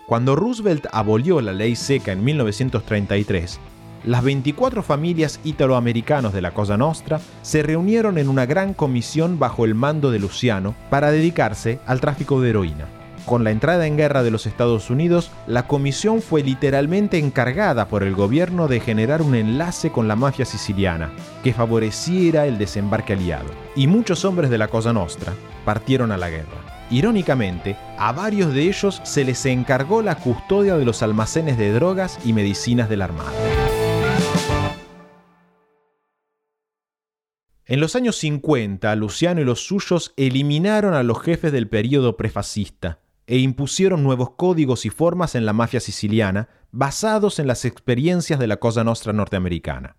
Cuando 0.07 0.37
Roosevelt 0.37 0.87
abolió 0.93 1.41
la 1.43 1.53
ley 1.53 1.77
seca 1.77 2.13
en 2.13 2.25
1933, 2.25 3.61
las 4.05 4.23
24 4.23 4.83
familias 4.83 5.41
italoamericanos 5.45 6.33
de 6.33 6.41
la 6.41 6.53
Cosa 6.53 6.77
Nostra 6.77 7.21
se 7.43 7.63
reunieron 7.63 8.19
en 8.19 8.29
una 8.29 8.47
gran 8.47 8.75
comisión 8.75 9.39
bajo 9.39 9.65
el 9.65 9.75
mando 9.75 10.11
de 10.11 10.19
Luciano 10.19 10.75
para 10.91 11.11
dedicarse 11.11 11.81
al 11.87 12.01
tráfico 12.01 12.41
de 12.41 12.51
heroína. 12.51 12.87
Con 13.27 13.45
la 13.45 13.51
entrada 13.51 13.87
en 13.87 13.99
guerra 13.99 14.23
de 14.23 14.31
los 14.31 14.47
Estados 14.47 14.89
Unidos, 14.89 15.31
la 15.47 15.67
comisión 15.67 16.23
fue 16.23 16.43
literalmente 16.43 17.19
encargada 17.19 17.87
por 17.89 18.03
el 18.03 18.15
gobierno 18.15 18.69
de 18.69 18.81
generar 18.81 19.21
un 19.21 19.35
enlace 19.35 19.91
con 19.91 20.09
la 20.09 20.17
mafia 20.17 20.47
siciliana 20.47 21.11
que 21.45 21.53
favoreciera 21.53 22.47
el 22.47 22.57
desembarque 22.57 23.13
aliado. 23.13 23.51
Y 23.77 23.87
muchos 23.87 24.25
hombres 24.25 24.49
de 24.49 24.57
la 24.57 24.69
Cosa 24.69 24.95
Nostra 24.95 25.35
partieron 25.67 26.11
a 26.11 26.17
la 26.17 26.31
guerra. 26.31 26.87
Irónicamente, 26.91 27.77
a 27.99 28.13
varios 28.13 28.55
de 28.55 28.63
ellos 28.63 29.03
se 29.05 29.25
les 29.25 29.45
encargó 29.45 30.01
la 30.01 30.15
custodia 30.15 30.79
de 30.79 30.87
los 30.87 31.03
almacenes 31.03 31.59
de 31.59 31.71
drogas 31.71 32.19
y 32.25 32.33
medicinas 32.33 32.89
de 32.89 32.97
la 32.97 33.05
Armada. 33.05 33.58
En 37.71 37.81
los 37.81 37.97
años 37.97 38.17
50, 38.17 38.97
Luciano 38.97 39.43
y 39.43 39.45
los 39.45 39.67
suyos 39.67 40.15
eliminaron 40.17 40.95
a 40.95 41.03
los 41.03 41.21
jefes 41.21 41.53
del 41.53 41.69
período 41.69 42.17
prefascista 42.17 43.01
e 43.27 43.37
impusieron 43.37 44.03
nuevos 44.03 44.31
códigos 44.31 44.87
y 44.87 44.89
formas 44.89 45.35
en 45.35 45.45
la 45.45 45.53
mafia 45.53 45.79
siciliana 45.79 46.49
basados 46.73 47.39
en 47.39 47.47
las 47.47 47.67
experiencias 47.67 48.39
de 48.39 48.47
la 48.47 48.57
Cosa 48.57 48.85
Nostra 48.85 49.13
norteamericana. 49.13 49.99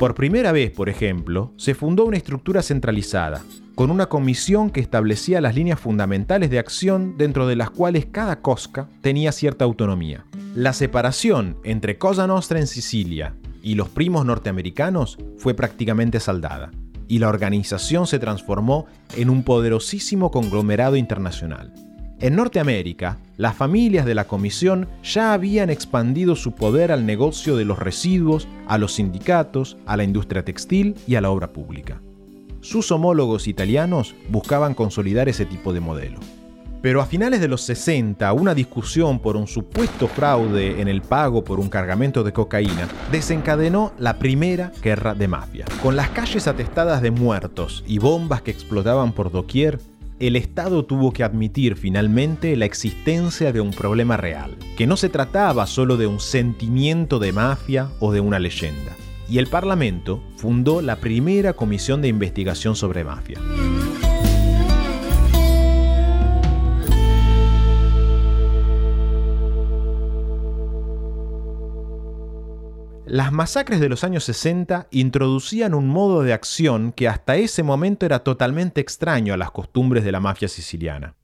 Por 0.00 0.16
primera 0.16 0.50
vez, 0.50 0.72
por 0.72 0.88
ejemplo, 0.88 1.54
se 1.56 1.74
fundó 1.74 2.04
una 2.04 2.16
estructura 2.16 2.62
centralizada, 2.62 3.44
con 3.76 3.90
una 3.90 4.06
comisión 4.06 4.70
que 4.70 4.80
establecía 4.80 5.40
las 5.40 5.54
líneas 5.54 5.78
fundamentales 5.78 6.50
de 6.50 6.58
acción 6.58 7.16
dentro 7.16 7.46
de 7.46 7.56
las 7.56 7.70
cuales 7.70 8.06
cada 8.06 8.42
cosca 8.42 8.88
tenía 9.02 9.30
cierta 9.32 9.64
autonomía. 9.64 10.26
La 10.54 10.72
separación 10.72 11.58
entre 11.64 11.98
Cosa 11.98 12.26
Nostra 12.26 12.58
en 12.58 12.66
Sicilia 12.66 13.34
y 13.66 13.74
los 13.74 13.88
primos 13.88 14.24
norteamericanos 14.24 15.18
fue 15.38 15.54
prácticamente 15.54 16.20
saldada, 16.20 16.70
y 17.08 17.18
la 17.18 17.28
organización 17.28 18.06
se 18.06 18.20
transformó 18.20 18.86
en 19.16 19.28
un 19.28 19.42
poderosísimo 19.42 20.30
conglomerado 20.30 20.94
internacional. 20.94 21.74
En 22.20 22.36
Norteamérica, 22.36 23.18
las 23.36 23.56
familias 23.56 24.06
de 24.06 24.14
la 24.14 24.28
comisión 24.28 24.86
ya 25.02 25.32
habían 25.32 25.68
expandido 25.68 26.36
su 26.36 26.52
poder 26.52 26.92
al 26.92 27.06
negocio 27.06 27.56
de 27.56 27.64
los 27.64 27.80
residuos, 27.80 28.46
a 28.68 28.78
los 28.78 28.94
sindicatos, 28.94 29.76
a 29.84 29.96
la 29.96 30.04
industria 30.04 30.44
textil 30.44 30.94
y 31.08 31.16
a 31.16 31.20
la 31.20 31.30
obra 31.30 31.52
pública. 31.52 32.00
Sus 32.60 32.92
homólogos 32.92 33.48
italianos 33.48 34.14
buscaban 34.28 34.74
consolidar 34.74 35.28
ese 35.28 35.44
tipo 35.44 35.72
de 35.72 35.80
modelo. 35.80 36.20
Pero 36.82 37.00
a 37.00 37.06
finales 37.06 37.40
de 37.40 37.48
los 37.48 37.62
60, 37.62 38.32
una 38.32 38.54
discusión 38.54 39.18
por 39.18 39.36
un 39.36 39.46
supuesto 39.46 40.08
fraude 40.08 40.80
en 40.80 40.88
el 40.88 41.02
pago 41.02 41.42
por 41.42 41.58
un 41.58 41.68
cargamento 41.68 42.22
de 42.22 42.32
cocaína 42.32 42.88
desencadenó 43.10 43.92
la 43.98 44.18
primera 44.18 44.72
guerra 44.82 45.14
de 45.14 45.28
mafia. 45.28 45.64
Con 45.82 45.96
las 45.96 46.10
calles 46.10 46.46
atestadas 46.46 47.02
de 47.02 47.10
muertos 47.10 47.82
y 47.86 47.98
bombas 47.98 48.42
que 48.42 48.50
explotaban 48.50 49.12
por 49.12 49.32
doquier, 49.32 49.78
el 50.18 50.36
Estado 50.36 50.84
tuvo 50.84 51.12
que 51.12 51.24
admitir 51.24 51.76
finalmente 51.76 52.56
la 52.56 52.64
existencia 52.64 53.52
de 53.52 53.60
un 53.60 53.70
problema 53.70 54.16
real, 54.16 54.56
que 54.76 54.86
no 54.86 54.96
se 54.96 55.10
trataba 55.10 55.66
solo 55.66 55.96
de 55.96 56.06
un 56.06 56.20
sentimiento 56.20 57.18
de 57.18 57.32
mafia 57.32 57.90
o 58.00 58.12
de 58.12 58.20
una 58.20 58.38
leyenda. 58.38 58.96
Y 59.28 59.38
el 59.38 59.48
Parlamento 59.48 60.22
fundó 60.36 60.80
la 60.80 60.96
primera 60.96 61.52
comisión 61.52 62.00
de 62.00 62.08
investigación 62.08 62.76
sobre 62.76 63.04
mafia. 63.04 63.40
Las 73.06 73.30
masacres 73.30 73.78
de 73.78 73.88
los 73.88 74.02
años 74.02 74.24
60 74.24 74.88
introducían 74.90 75.74
un 75.74 75.86
modo 75.86 76.24
de 76.24 76.32
acción 76.32 76.90
que 76.90 77.06
hasta 77.06 77.36
ese 77.36 77.62
momento 77.62 78.04
era 78.04 78.24
totalmente 78.24 78.80
extraño 78.80 79.32
a 79.32 79.36
las 79.36 79.52
costumbres 79.52 80.02
de 80.02 80.10
la 80.10 80.18
mafia 80.18 80.48
siciliana. 80.48 81.14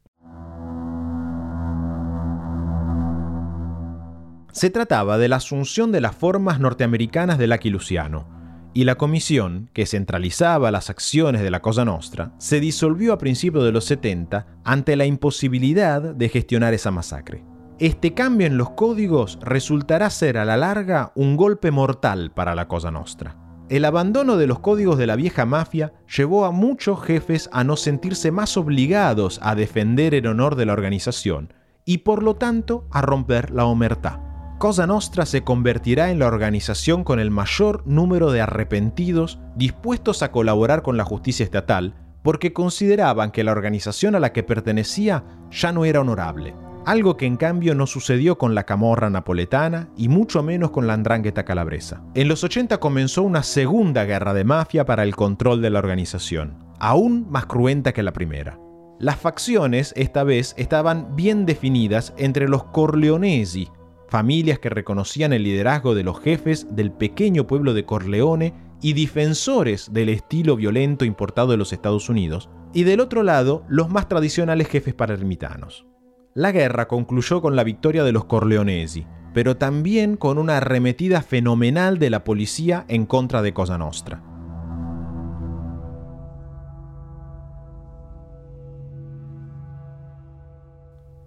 Se 4.53 4.71
trataba 4.71 5.19
de 5.19 5.27
la 5.27 5.37
asunción 5.37 5.91
de 5.91 6.01
las 6.01 6.15
formas 6.15 6.61
norteamericanas 6.61 7.37
del 7.37 7.51
Lucky 7.51 7.71
Luciano, 7.71 8.29
y 8.75 8.85
la 8.85 8.95
comisión, 8.95 9.69
que 9.73 9.85
centralizaba 9.85 10.71
las 10.71 10.89
acciones 10.89 11.43
de 11.43 11.51
la 11.51 11.63
Cosa 11.63 11.85
Nostra, 11.85 12.33
se 12.39 12.61
disolvió 12.61 13.13
a 13.13 13.19
principios 13.19 13.65
de 13.65 13.73
los 13.73 13.87
70 13.87 14.47
ante 14.63 14.95
la 14.95 15.05
imposibilidad 15.05 16.01
de 16.01 16.29
gestionar 16.29 16.75
esa 16.75 16.93
masacre. 16.93 17.43
Este 17.83 18.15
cambio 18.15 18.47
en 18.47 18.59
los 18.59 18.71
códigos 18.71 19.41
resultará 19.43 20.09
ser 20.09 20.39
a 20.39 20.45
la 20.45 20.57
larga 20.57 21.11
un 21.17 21.37
golpe 21.37 21.73
mortal 21.73 22.31
para 22.31 22.55
la 22.55 22.69
Cosa 22.69 22.93
Nostra. 22.93 23.37
El 23.69 23.85
abandono 23.85 24.37
de 24.37 24.47
los 24.47 24.61
códigos 24.61 24.99
de 24.99 25.09
la 25.09 25.17
vieja 25.17 25.47
mafia 25.47 25.93
llevó 26.07 26.45
a 26.45 26.53
muchos 26.53 27.03
jefes 27.03 27.51
a 27.53 27.65
no 27.65 27.77
sentirse 27.77 28.31
más 28.31 28.57
obligados 28.57 29.41
a 29.43 29.57
defender 29.57 30.15
el 30.15 30.29
honor 30.29 30.55
de 30.55 30.67
la 30.67 30.75
organización 30.75 31.55
y 31.85 31.99
por 31.99 32.23
lo 32.23 32.37
tanto 32.37 32.87
a 32.93 33.03
romper 33.03 33.51
la 33.51 33.65
omertá. 33.65 34.55
Cosa 34.61 34.87
Nostra 34.87 35.27
se 35.27 35.43
convertirá 35.43 36.13
en 36.13 36.21
la 36.21 36.29
organización 36.29 37.03
con 37.03 37.19
el 37.19 37.33
mayor 37.33 37.85
número 37.85 38.31
de 38.31 38.43
arrepentidos 38.43 39.41
dispuestos 39.57 40.23
a 40.23 40.31
colaborar 40.31 40.83
con 40.83 40.97
la 40.97 41.05
justicia 41.05 41.43
estatal 41.43 41.97
porque 42.23 42.53
consideraban 42.53 43.33
que 43.33 43.43
la 43.43 43.51
organización 43.51 44.15
a 44.15 44.21
la 44.21 44.33
que 44.33 44.45
pertenecía 44.45 45.25
ya 45.51 45.73
no 45.73 45.85
era 45.85 46.01
honorable 46.01 46.55
algo 46.85 47.17
que 47.17 47.27
en 47.27 47.37
cambio 47.37 47.75
no 47.75 47.87
sucedió 47.87 48.39
con 48.39 48.55
la 48.55 48.65
camorra 48.65 49.11
napoletana 49.11 49.89
y 49.97 50.09
mucho 50.09 50.43
menos 50.43 50.71
con 50.71 50.87
la 50.87 50.95
andrangheta 50.95 51.45
calabresa. 51.45 52.03
En 52.15 52.29
los 52.29 52.45
80 52.45 52.79
comenzó 52.79 53.23
una 53.23 53.43
segunda 53.43 54.05
guerra 54.05 54.35
de 54.35 54.45
mafia 54.45 54.85
para 54.85 55.03
el 55.03 55.15
control 55.15 55.63
de 55.63 55.71
la 55.71 55.79
organización, 55.79 56.59
aún 56.79 57.27
más 57.31 57.47
cruenta 57.47 57.93
que 57.93 58.03
la 58.03 58.13
primera. 58.13 58.59
Las 58.99 59.17
facciones 59.17 59.93
esta 59.97 60.25
vez 60.25 60.55
estaban 60.57 61.17
bien 61.17 61.47
definidas 61.47 62.15
entre 62.17 62.49
los 62.49 62.65
Corleonesi, 62.65 63.69
familias 64.09 64.59
que 64.59 64.69
reconocían 64.69 65.33
el 65.33 65.43
liderazgo 65.43 65.95
de 65.95 66.05
los 66.05 66.21
jefes 66.21 66.67
del 66.71 66.93
pequeño 66.93 67.47
pueblo 67.47 67.75
de 67.75 67.85
Corleone 67.85 68.55
y 68.81 68.93
defensores 68.93 69.93
del 69.93 70.09
estilo 70.09 70.57
violento 70.57 71.05
importado 71.05 71.53
de 71.53 71.57
los 71.57 71.73
Estados 71.73 72.09
Unidos, 72.09 72.51
y 72.75 72.85
del 72.85 73.01
otro 73.01 73.23
lado 73.23 73.65
los 73.69 73.91
más 73.91 74.09
tradicionales 74.09 74.69
jefes 74.69 74.95
palermitanos. 74.95 75.87
La 76.35 76.51
guerra 76.51 76.89
concluyó 76.89 77.43
con 77.43 77.57
la 77.57 77.65
victoria 77.65 78.05
de 78.05 78.13
los 78.13 78.25
Corleonesi, 78.25 79.07
pero 79.35 79.59
también 79.59 80.17
con 80.17 80.39
una 80.39 80.57
arremetida 80.57 81.21
fenomenal 81.21 81.99
de 81.99 82.09
la 82.09 82.25
policía 82.25 82.87
en 82.89 83.05
contra 83.05 83.43
de 83.43 83.53
Cosa 83.53 83.77
Nostra. 83.77 84.23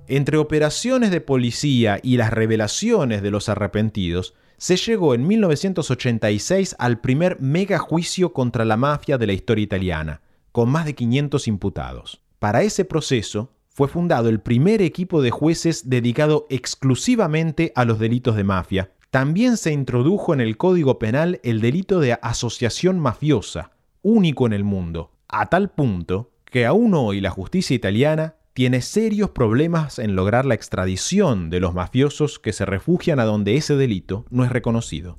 Entre 0.07 0.37
operaciones 0.37 1.11
de 1.11 1.21
policía 1.21 1.99
y 2.01 2.17
las 2.17 2.31
revelaciones 2.31 3.21
de 3.21 3.31
los 3.31 3.49
arrepentidos, 3.49 4.35
se 4.57 4.77
llegó 4.77 5.13
en 5.13 5.27
1986 5.27 6.75
al 6.79 6.99
primer 6.99 7.39
mega 7.41 7.77
juicio 7.77 8.33
contra 8.33 8.65
la 8.65 8.77
mafia 8.77 9.17
de 9.17 9.27
la 9.27 9.33
historia 9.33 9.63
italiana, 9.63 10.21
con 10.51 10.69
más 10.69 10.85
de 10.85 10.95
500 10.95 11.47
imputados. 11.47 12.21
Para 12.39 12.61
ese 12.61 12.85
proceso, 12.85 13.51
fue 13.75 13.89
fundado 13.89 14.29
el 14.29 14.39
primer 14.39 14.81
equipo 14.81 15.21
de 15.21 15.31
jueces 15.31 15.89
dedicado 15.89 16.47
exclusivamente 16.49 17.73
a 17.75 17.83
los 17.83 17.99
delitos 17.99 18.37
de 18.37 18.45
mafia. 18.45 18.91
También 19.09 19.57
se 19.57 19.73
introdujo 19.73 20.33
en 20.33 20.39
el 20.39 20.55
Código 20.55 20.97
Penal 20.97 21.41
el 21.43 21.59
delito 21.59 21.99
de 21.99 22.13
asociación 22.21 23.01
mafiosa, 23.01 23.71
único 24.01 24.45
en 24.45 24.53
el 24.53 24.63
mundo, 24.63 25.11
a 25.27 25.47
tal 25.47 25.71
punto 25.71 26.31
que 26.45 26.65
aún 26.65 26.93
hoy 26.93 27.19
la 27.19 27.31
justicia 27.31 27.75
italiana 27.75 28.35
tiene 28.53 28.79
serios 28.79 29.31
problemas 29.31 29.99
en 29.99 30.15
lograr 30.15 30.45
la 30.45 30.55
extradición 30.55 31.49
de 31.49 31.59
los 31.59 31.73
mafiosos 31.73 32.39
que 32.39 32.53
se 32.53 32.65
refugian 32.65 33.19
a 33.19 33.25
donde 33.25 33.57
ese 33.57 33.75
delito 33.75 34.25
no 34.29 34.45
es 34.45 34.53
reconocido. 34.53 35.17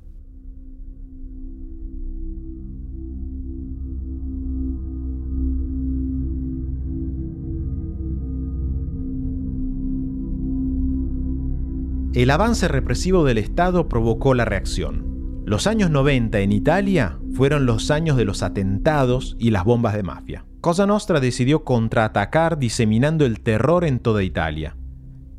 El 12.17 12.31
avance 12.31 12.67
represivo 12.67 13.25
del 13.25 13.37
Estado 13.37 13.87
provocó 13.87 14.33
la 14.33 14.43
reacción. 14.43 15.43
Los 15.45 15.67
años 15.67 15.91
90 15.91 16.39
en 16.39 16.51
Italia 16.51 17.19
fueron 17.35 17.67
los 17.67 17.91
años 17.91 18.17
de 18.17 18.25
los 18.25 18.41
atentados 18.41 19.35
y 19.37 19.51
las 19.51 19.65
bombas 19.65 19.93
de 19.93 20.01
mafia. 20.01 20.43
Cosa 20.59 20.87
Nostra 20.87 21.19
decidió 21.19 21.63
contraatacar 21.63 22.57
diseminando 22.57 23.23
el 23.23 23.41
terror 23.41 23.85
en 23.85 23.99
toda 23.99 24.23
Italia. 24.23 24.75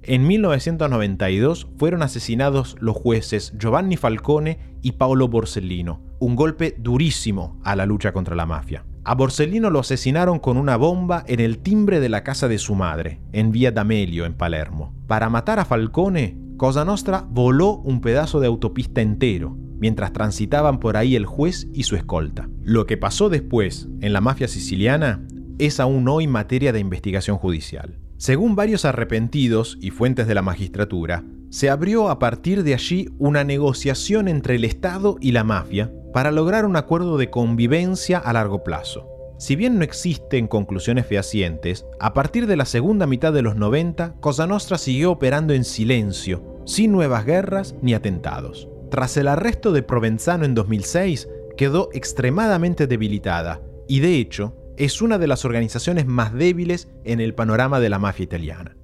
En 0.05 0.29
1992 0.29 1.67
fueron 1.77 2.05
asesinados 2.05 2.77
los 2.79 2.97
jueces 2.97 3.55
Giovanni 3.59 3.97
Falcone 3.97 4.61
y 4.81 4.93
Paolo 4.93 5.27
Borsellino, 5.27 6.01
un 6.21 6.37
golpe 6.37 6.77
durísimo 6.79 7.59
a 7.65 7.75
la 7.75 7.87
lucha 7.87 8.13
contra 8.13 8.37
la 8.37 8.47
mafia. 8.47 8.85
A 9.03 9.17
Borsellino 9.17 9.71
lo 9.71 9.81
asesinaron 9.81 10.39
con 10.39 10.57
una 10.57 10.77
bomba 10.77 11.25
en 11.27 11.41
el 11.41 11.59
timbre 11.59 11.99
de 11.99 12.09
la 12.09 12.23
casa 12.23 12.47
de 12.47 12.59
su 12.59 12.77
madre, 12.77 13.21
en 13.33 13.51
Vía 13.51 13.73
D'Amelio, 13.73 14.27
en 14.27 14.35
Palermo. 14.35 14.95
Para 15.09 15.29
matar 15.29 15.59
a 15.59 15.65
Falcone, 15.65 16.48
Cosa 16.59 16.85
Nostra 16.85 17.25
voló 17.31 17.77
un 17.77 18.01
pedazo 18.01 18.41
de 18.41 18.49
autopista 18.49 19.01
entero, 19.01 19.57
mientras 19.79 20.13
transitaban 20.13 20.81
por 20.81 20.97
ahí 20.97 21.15
el 21.15 21.25
juez 21.25 21.69
y 21.73 21.85
su 21.85 21.95
escolta. 21.95 22.49
Lo 22.65 22.85
que 22.85 22.97
pasó 22.97 23.29
después 23.29 23.87
en 24.01 24.13
la 24.13 24.21
mafia 24.21 24.49
siciliana 24.49 25.25
es 25.61 25.79
aún 25.79 26.09
hoy 26.09 26.27
materia 26.27 26.73
de 26.73 26.81
investigación 26.81 27.39
judicial. 27.39 28.01
Según 28.17 28.57
varios 28.57 28.85
arrepentidos 28.85 29.79
y 29.81 29.91
fuentes 29.91 30.27
de 30.27 30.35
la 30.35 30.43
magistratura, 30.43 31.25
se 31.49 31.71
abrió 31.71 32.09
a 32.09 32.19
partir 32.19 32.65
de 32.65 32.75
allí 32.75 33.09
una 33.21 33.45
negociación 33.45 34.27
entre 34.27 34.57
el 34.57 34.65
Estado 34.65 35.17
y 35.21 35.31
la 35.31 35.45
mafia 35.45 35.93
para 36.13 36.33
lograr 36.33 36.65
un 36.65 36.75
acuerdo 36.75 37.19
de 37.19 37.31
convivencia 37.31 38.19
a 38.19 38.33
largo 38.33 38.65
plazo. 38.65 39.18
Si 39.39 39.55
bien 39.55 39.79
no 39.79 39.85
existen 39.85 40.49
conclusiones 40.49 41.07
fehacientes, 41.07 41.87
a 42.01 42.13
partir 42.13 42.49
de 42.49 42.57
la 42.57 42.65
segunda 42.65 43.07
mitad 43.07 43.33
de 43.33 43.43
los 43.43 43.55
90, 43.55 44.17
Cosa 44.19 44.49
Nostra 44.49 44.79
siguió 44.79 45.13
operando 45.13 45.55
en 45.55 45.63
silencio, 45.65 46.61
sin 46.67 46.91
nuevas 46.91 47.25
guerras 47.25 47.77
ni 47.81 47.95
atentados. 47.95 48.69
Tras 48.91 49.17
el 49.17 49.29
arresto 49.29 49.71
de 49.71 49.85
Provenzano 49.85 50.45
en 50.45 50.57
2006, 50.57 51.29
quedó 51.57 51.89
extremadamente 51.93 52.89
debilitada 52.89 53.61
y 53.87 54.01
de 54.01 54.17
hecho 54.17 54.57
es 54.77 55.01
una 55.03 55.19
de 55.19 55.29
las 55.29 55.45
organizaciones 55.45 56.05
más 56.05 56.35
débiles 56.35 56.89
en 57.05 57.21
el 57.21 57.35
panorama 57.35 57.79
de 57.79 57.91
la 57.91 58.01
mafia 58.01 58.25
italiana. 58.25 58.77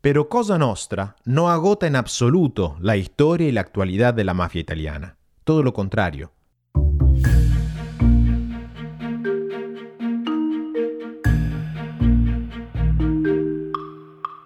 Pero 0.00 0.28
Cosa 0.28 0.58
Nostra 0.58 1.16
no 1.24 1.50
agota 1.50 1.88
en 1.88 1.96
absoluto 1.96 2.76
la 2.78 2.96
historia 2.96 3.48
y 3.48 3.52
la 3.52 3.62
actualidad 3.62 4.14
de 4.14 4.24
la 4.24 4.34
mafia 4.34 4.60
italiana. 4.60 5.16
Todo 5.42 5.62
lo 5.62 5.72
contrario, 5.72 6.32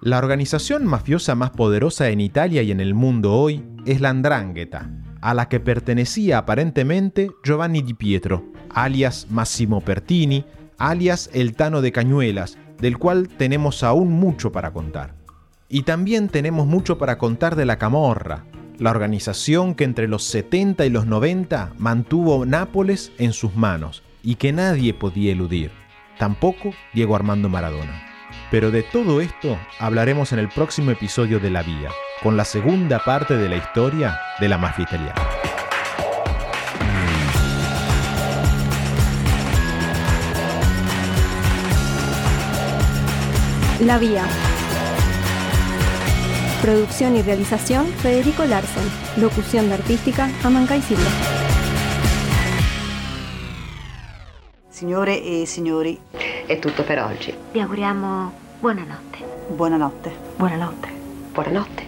La 0.08 0.16
organización 0.16 0.86
mafiosa 0.86 1.34
más 1.34 1.50
poderosa 1.50 2.08
en 2.08 2.22
Italia 2.22 2.62
y 2.62 2.70
en 2.70 2.80
el 2.80 2.94
mundo 2.94 3.34
hoy 3.34 3.62
es 3.84 4.00
la 4.00 4.08
Andrangheta, 4.08 4.90
a 5.20 5.34
la 5.34 5.50
que 5.50 5.60
pertenecía 5.60 6.38
aparentemente 6.38 7.30
Giovanni 7.44 7.82
Di 7.82 7.92
Pietro, 7.92 8.50
alias 8.70 9.26
Massimo 9.28 9.82
Pertini, 9.82 10.46
alias 10.78 11.28
El 11.34 11.54
Tano 11.54 11.82
de 11.82 11.92
Cañuelas, 11.92 12.56
del 12.78 12.96
cual 12.96 13.28
tenemos 13.28 13.82
aún 13.82 14.10
mucho 14.10 14.50
para 14.50 14.72
contar. 14.72 15.14
Y 15.68 15.82
también 15.82 16.30
tenemos 16.30 16.66
mucho 16.66 16.96
para 16.96 17.18
contar 17.18 17.54
de 17.54 17.66
la 17.66 17.76
Camorra, 17.76 18.46
la 18.78 18.92
organización 18.92 19.74
que 19.74 19.84
entre 19.84 20.08
los 20.08 20.24
70 20.24 20.86
y 20.86 20.88
los 20.88 21.04
90 21.04 21.74
mantuvo 21.76 22.46
Nápoles 22.46 23.12
en 23.18 23.34
sus 23.34 23.54
manos 23.56 24.02
y 24.22 24.36
que 24.36 24.54
nadie 24.54 24.94
podía 24.94 25.32
eludir, 25.32 25.70
tampoco 26.18 26.70
Diego 26.94 27.14
Armando 27.14 27.50
Maradona. 27.50 28.07
Pero 28.50 28.70
de 28.70 28.82
todo 28.82 29.20
esto 29.20 29.58
hablaremos 29.78 30.32
en 30.32 30.38
el 30.38 30.48
próximo 30.48 30.90
episodio 30.90 31.38
de 31.38 31.50
La 31.50 31.62
Vía, 31.62 31.90
con 32.22 32.36
la 32.38 32.46
segunda 32.46 32.98
parte 33.04 33.36
de 33.36 33.46
la 33.48 33.56
historia 33.56 34.18
de 34.40 34.48
la 34.48 34.56
mafia 34.56 34.84
italiana. 34.84 35.14
La 43.80 43.98
Vía. 43.98 44.26
Producción 46.62 47.16
y 47.16 47.22
realización 47.22 47.86
Federico 47.86 48.44
Larsen. 48.44 48.82
Locución 49.18 49.68
de 49.68 49.74
artística 49.74 50.30
Amancay 50.42 50.80
Silva. 50.80 51.10
Signore 54.70 55.42
e 55.42 55.46
signori, 55.46 55.98
È 56.48 56.58
tutto 56.58 56.82
per 56.82 56.98
oggi. 57.02 57.36
Vi 57.52 57.60
auguriamo 57.60 58.32
buonanotte. 58.58 59.18
buonanotte. 59.48 60.10
Buonanotte. 60.36 60.88
Buonanotte. 61.30 61.87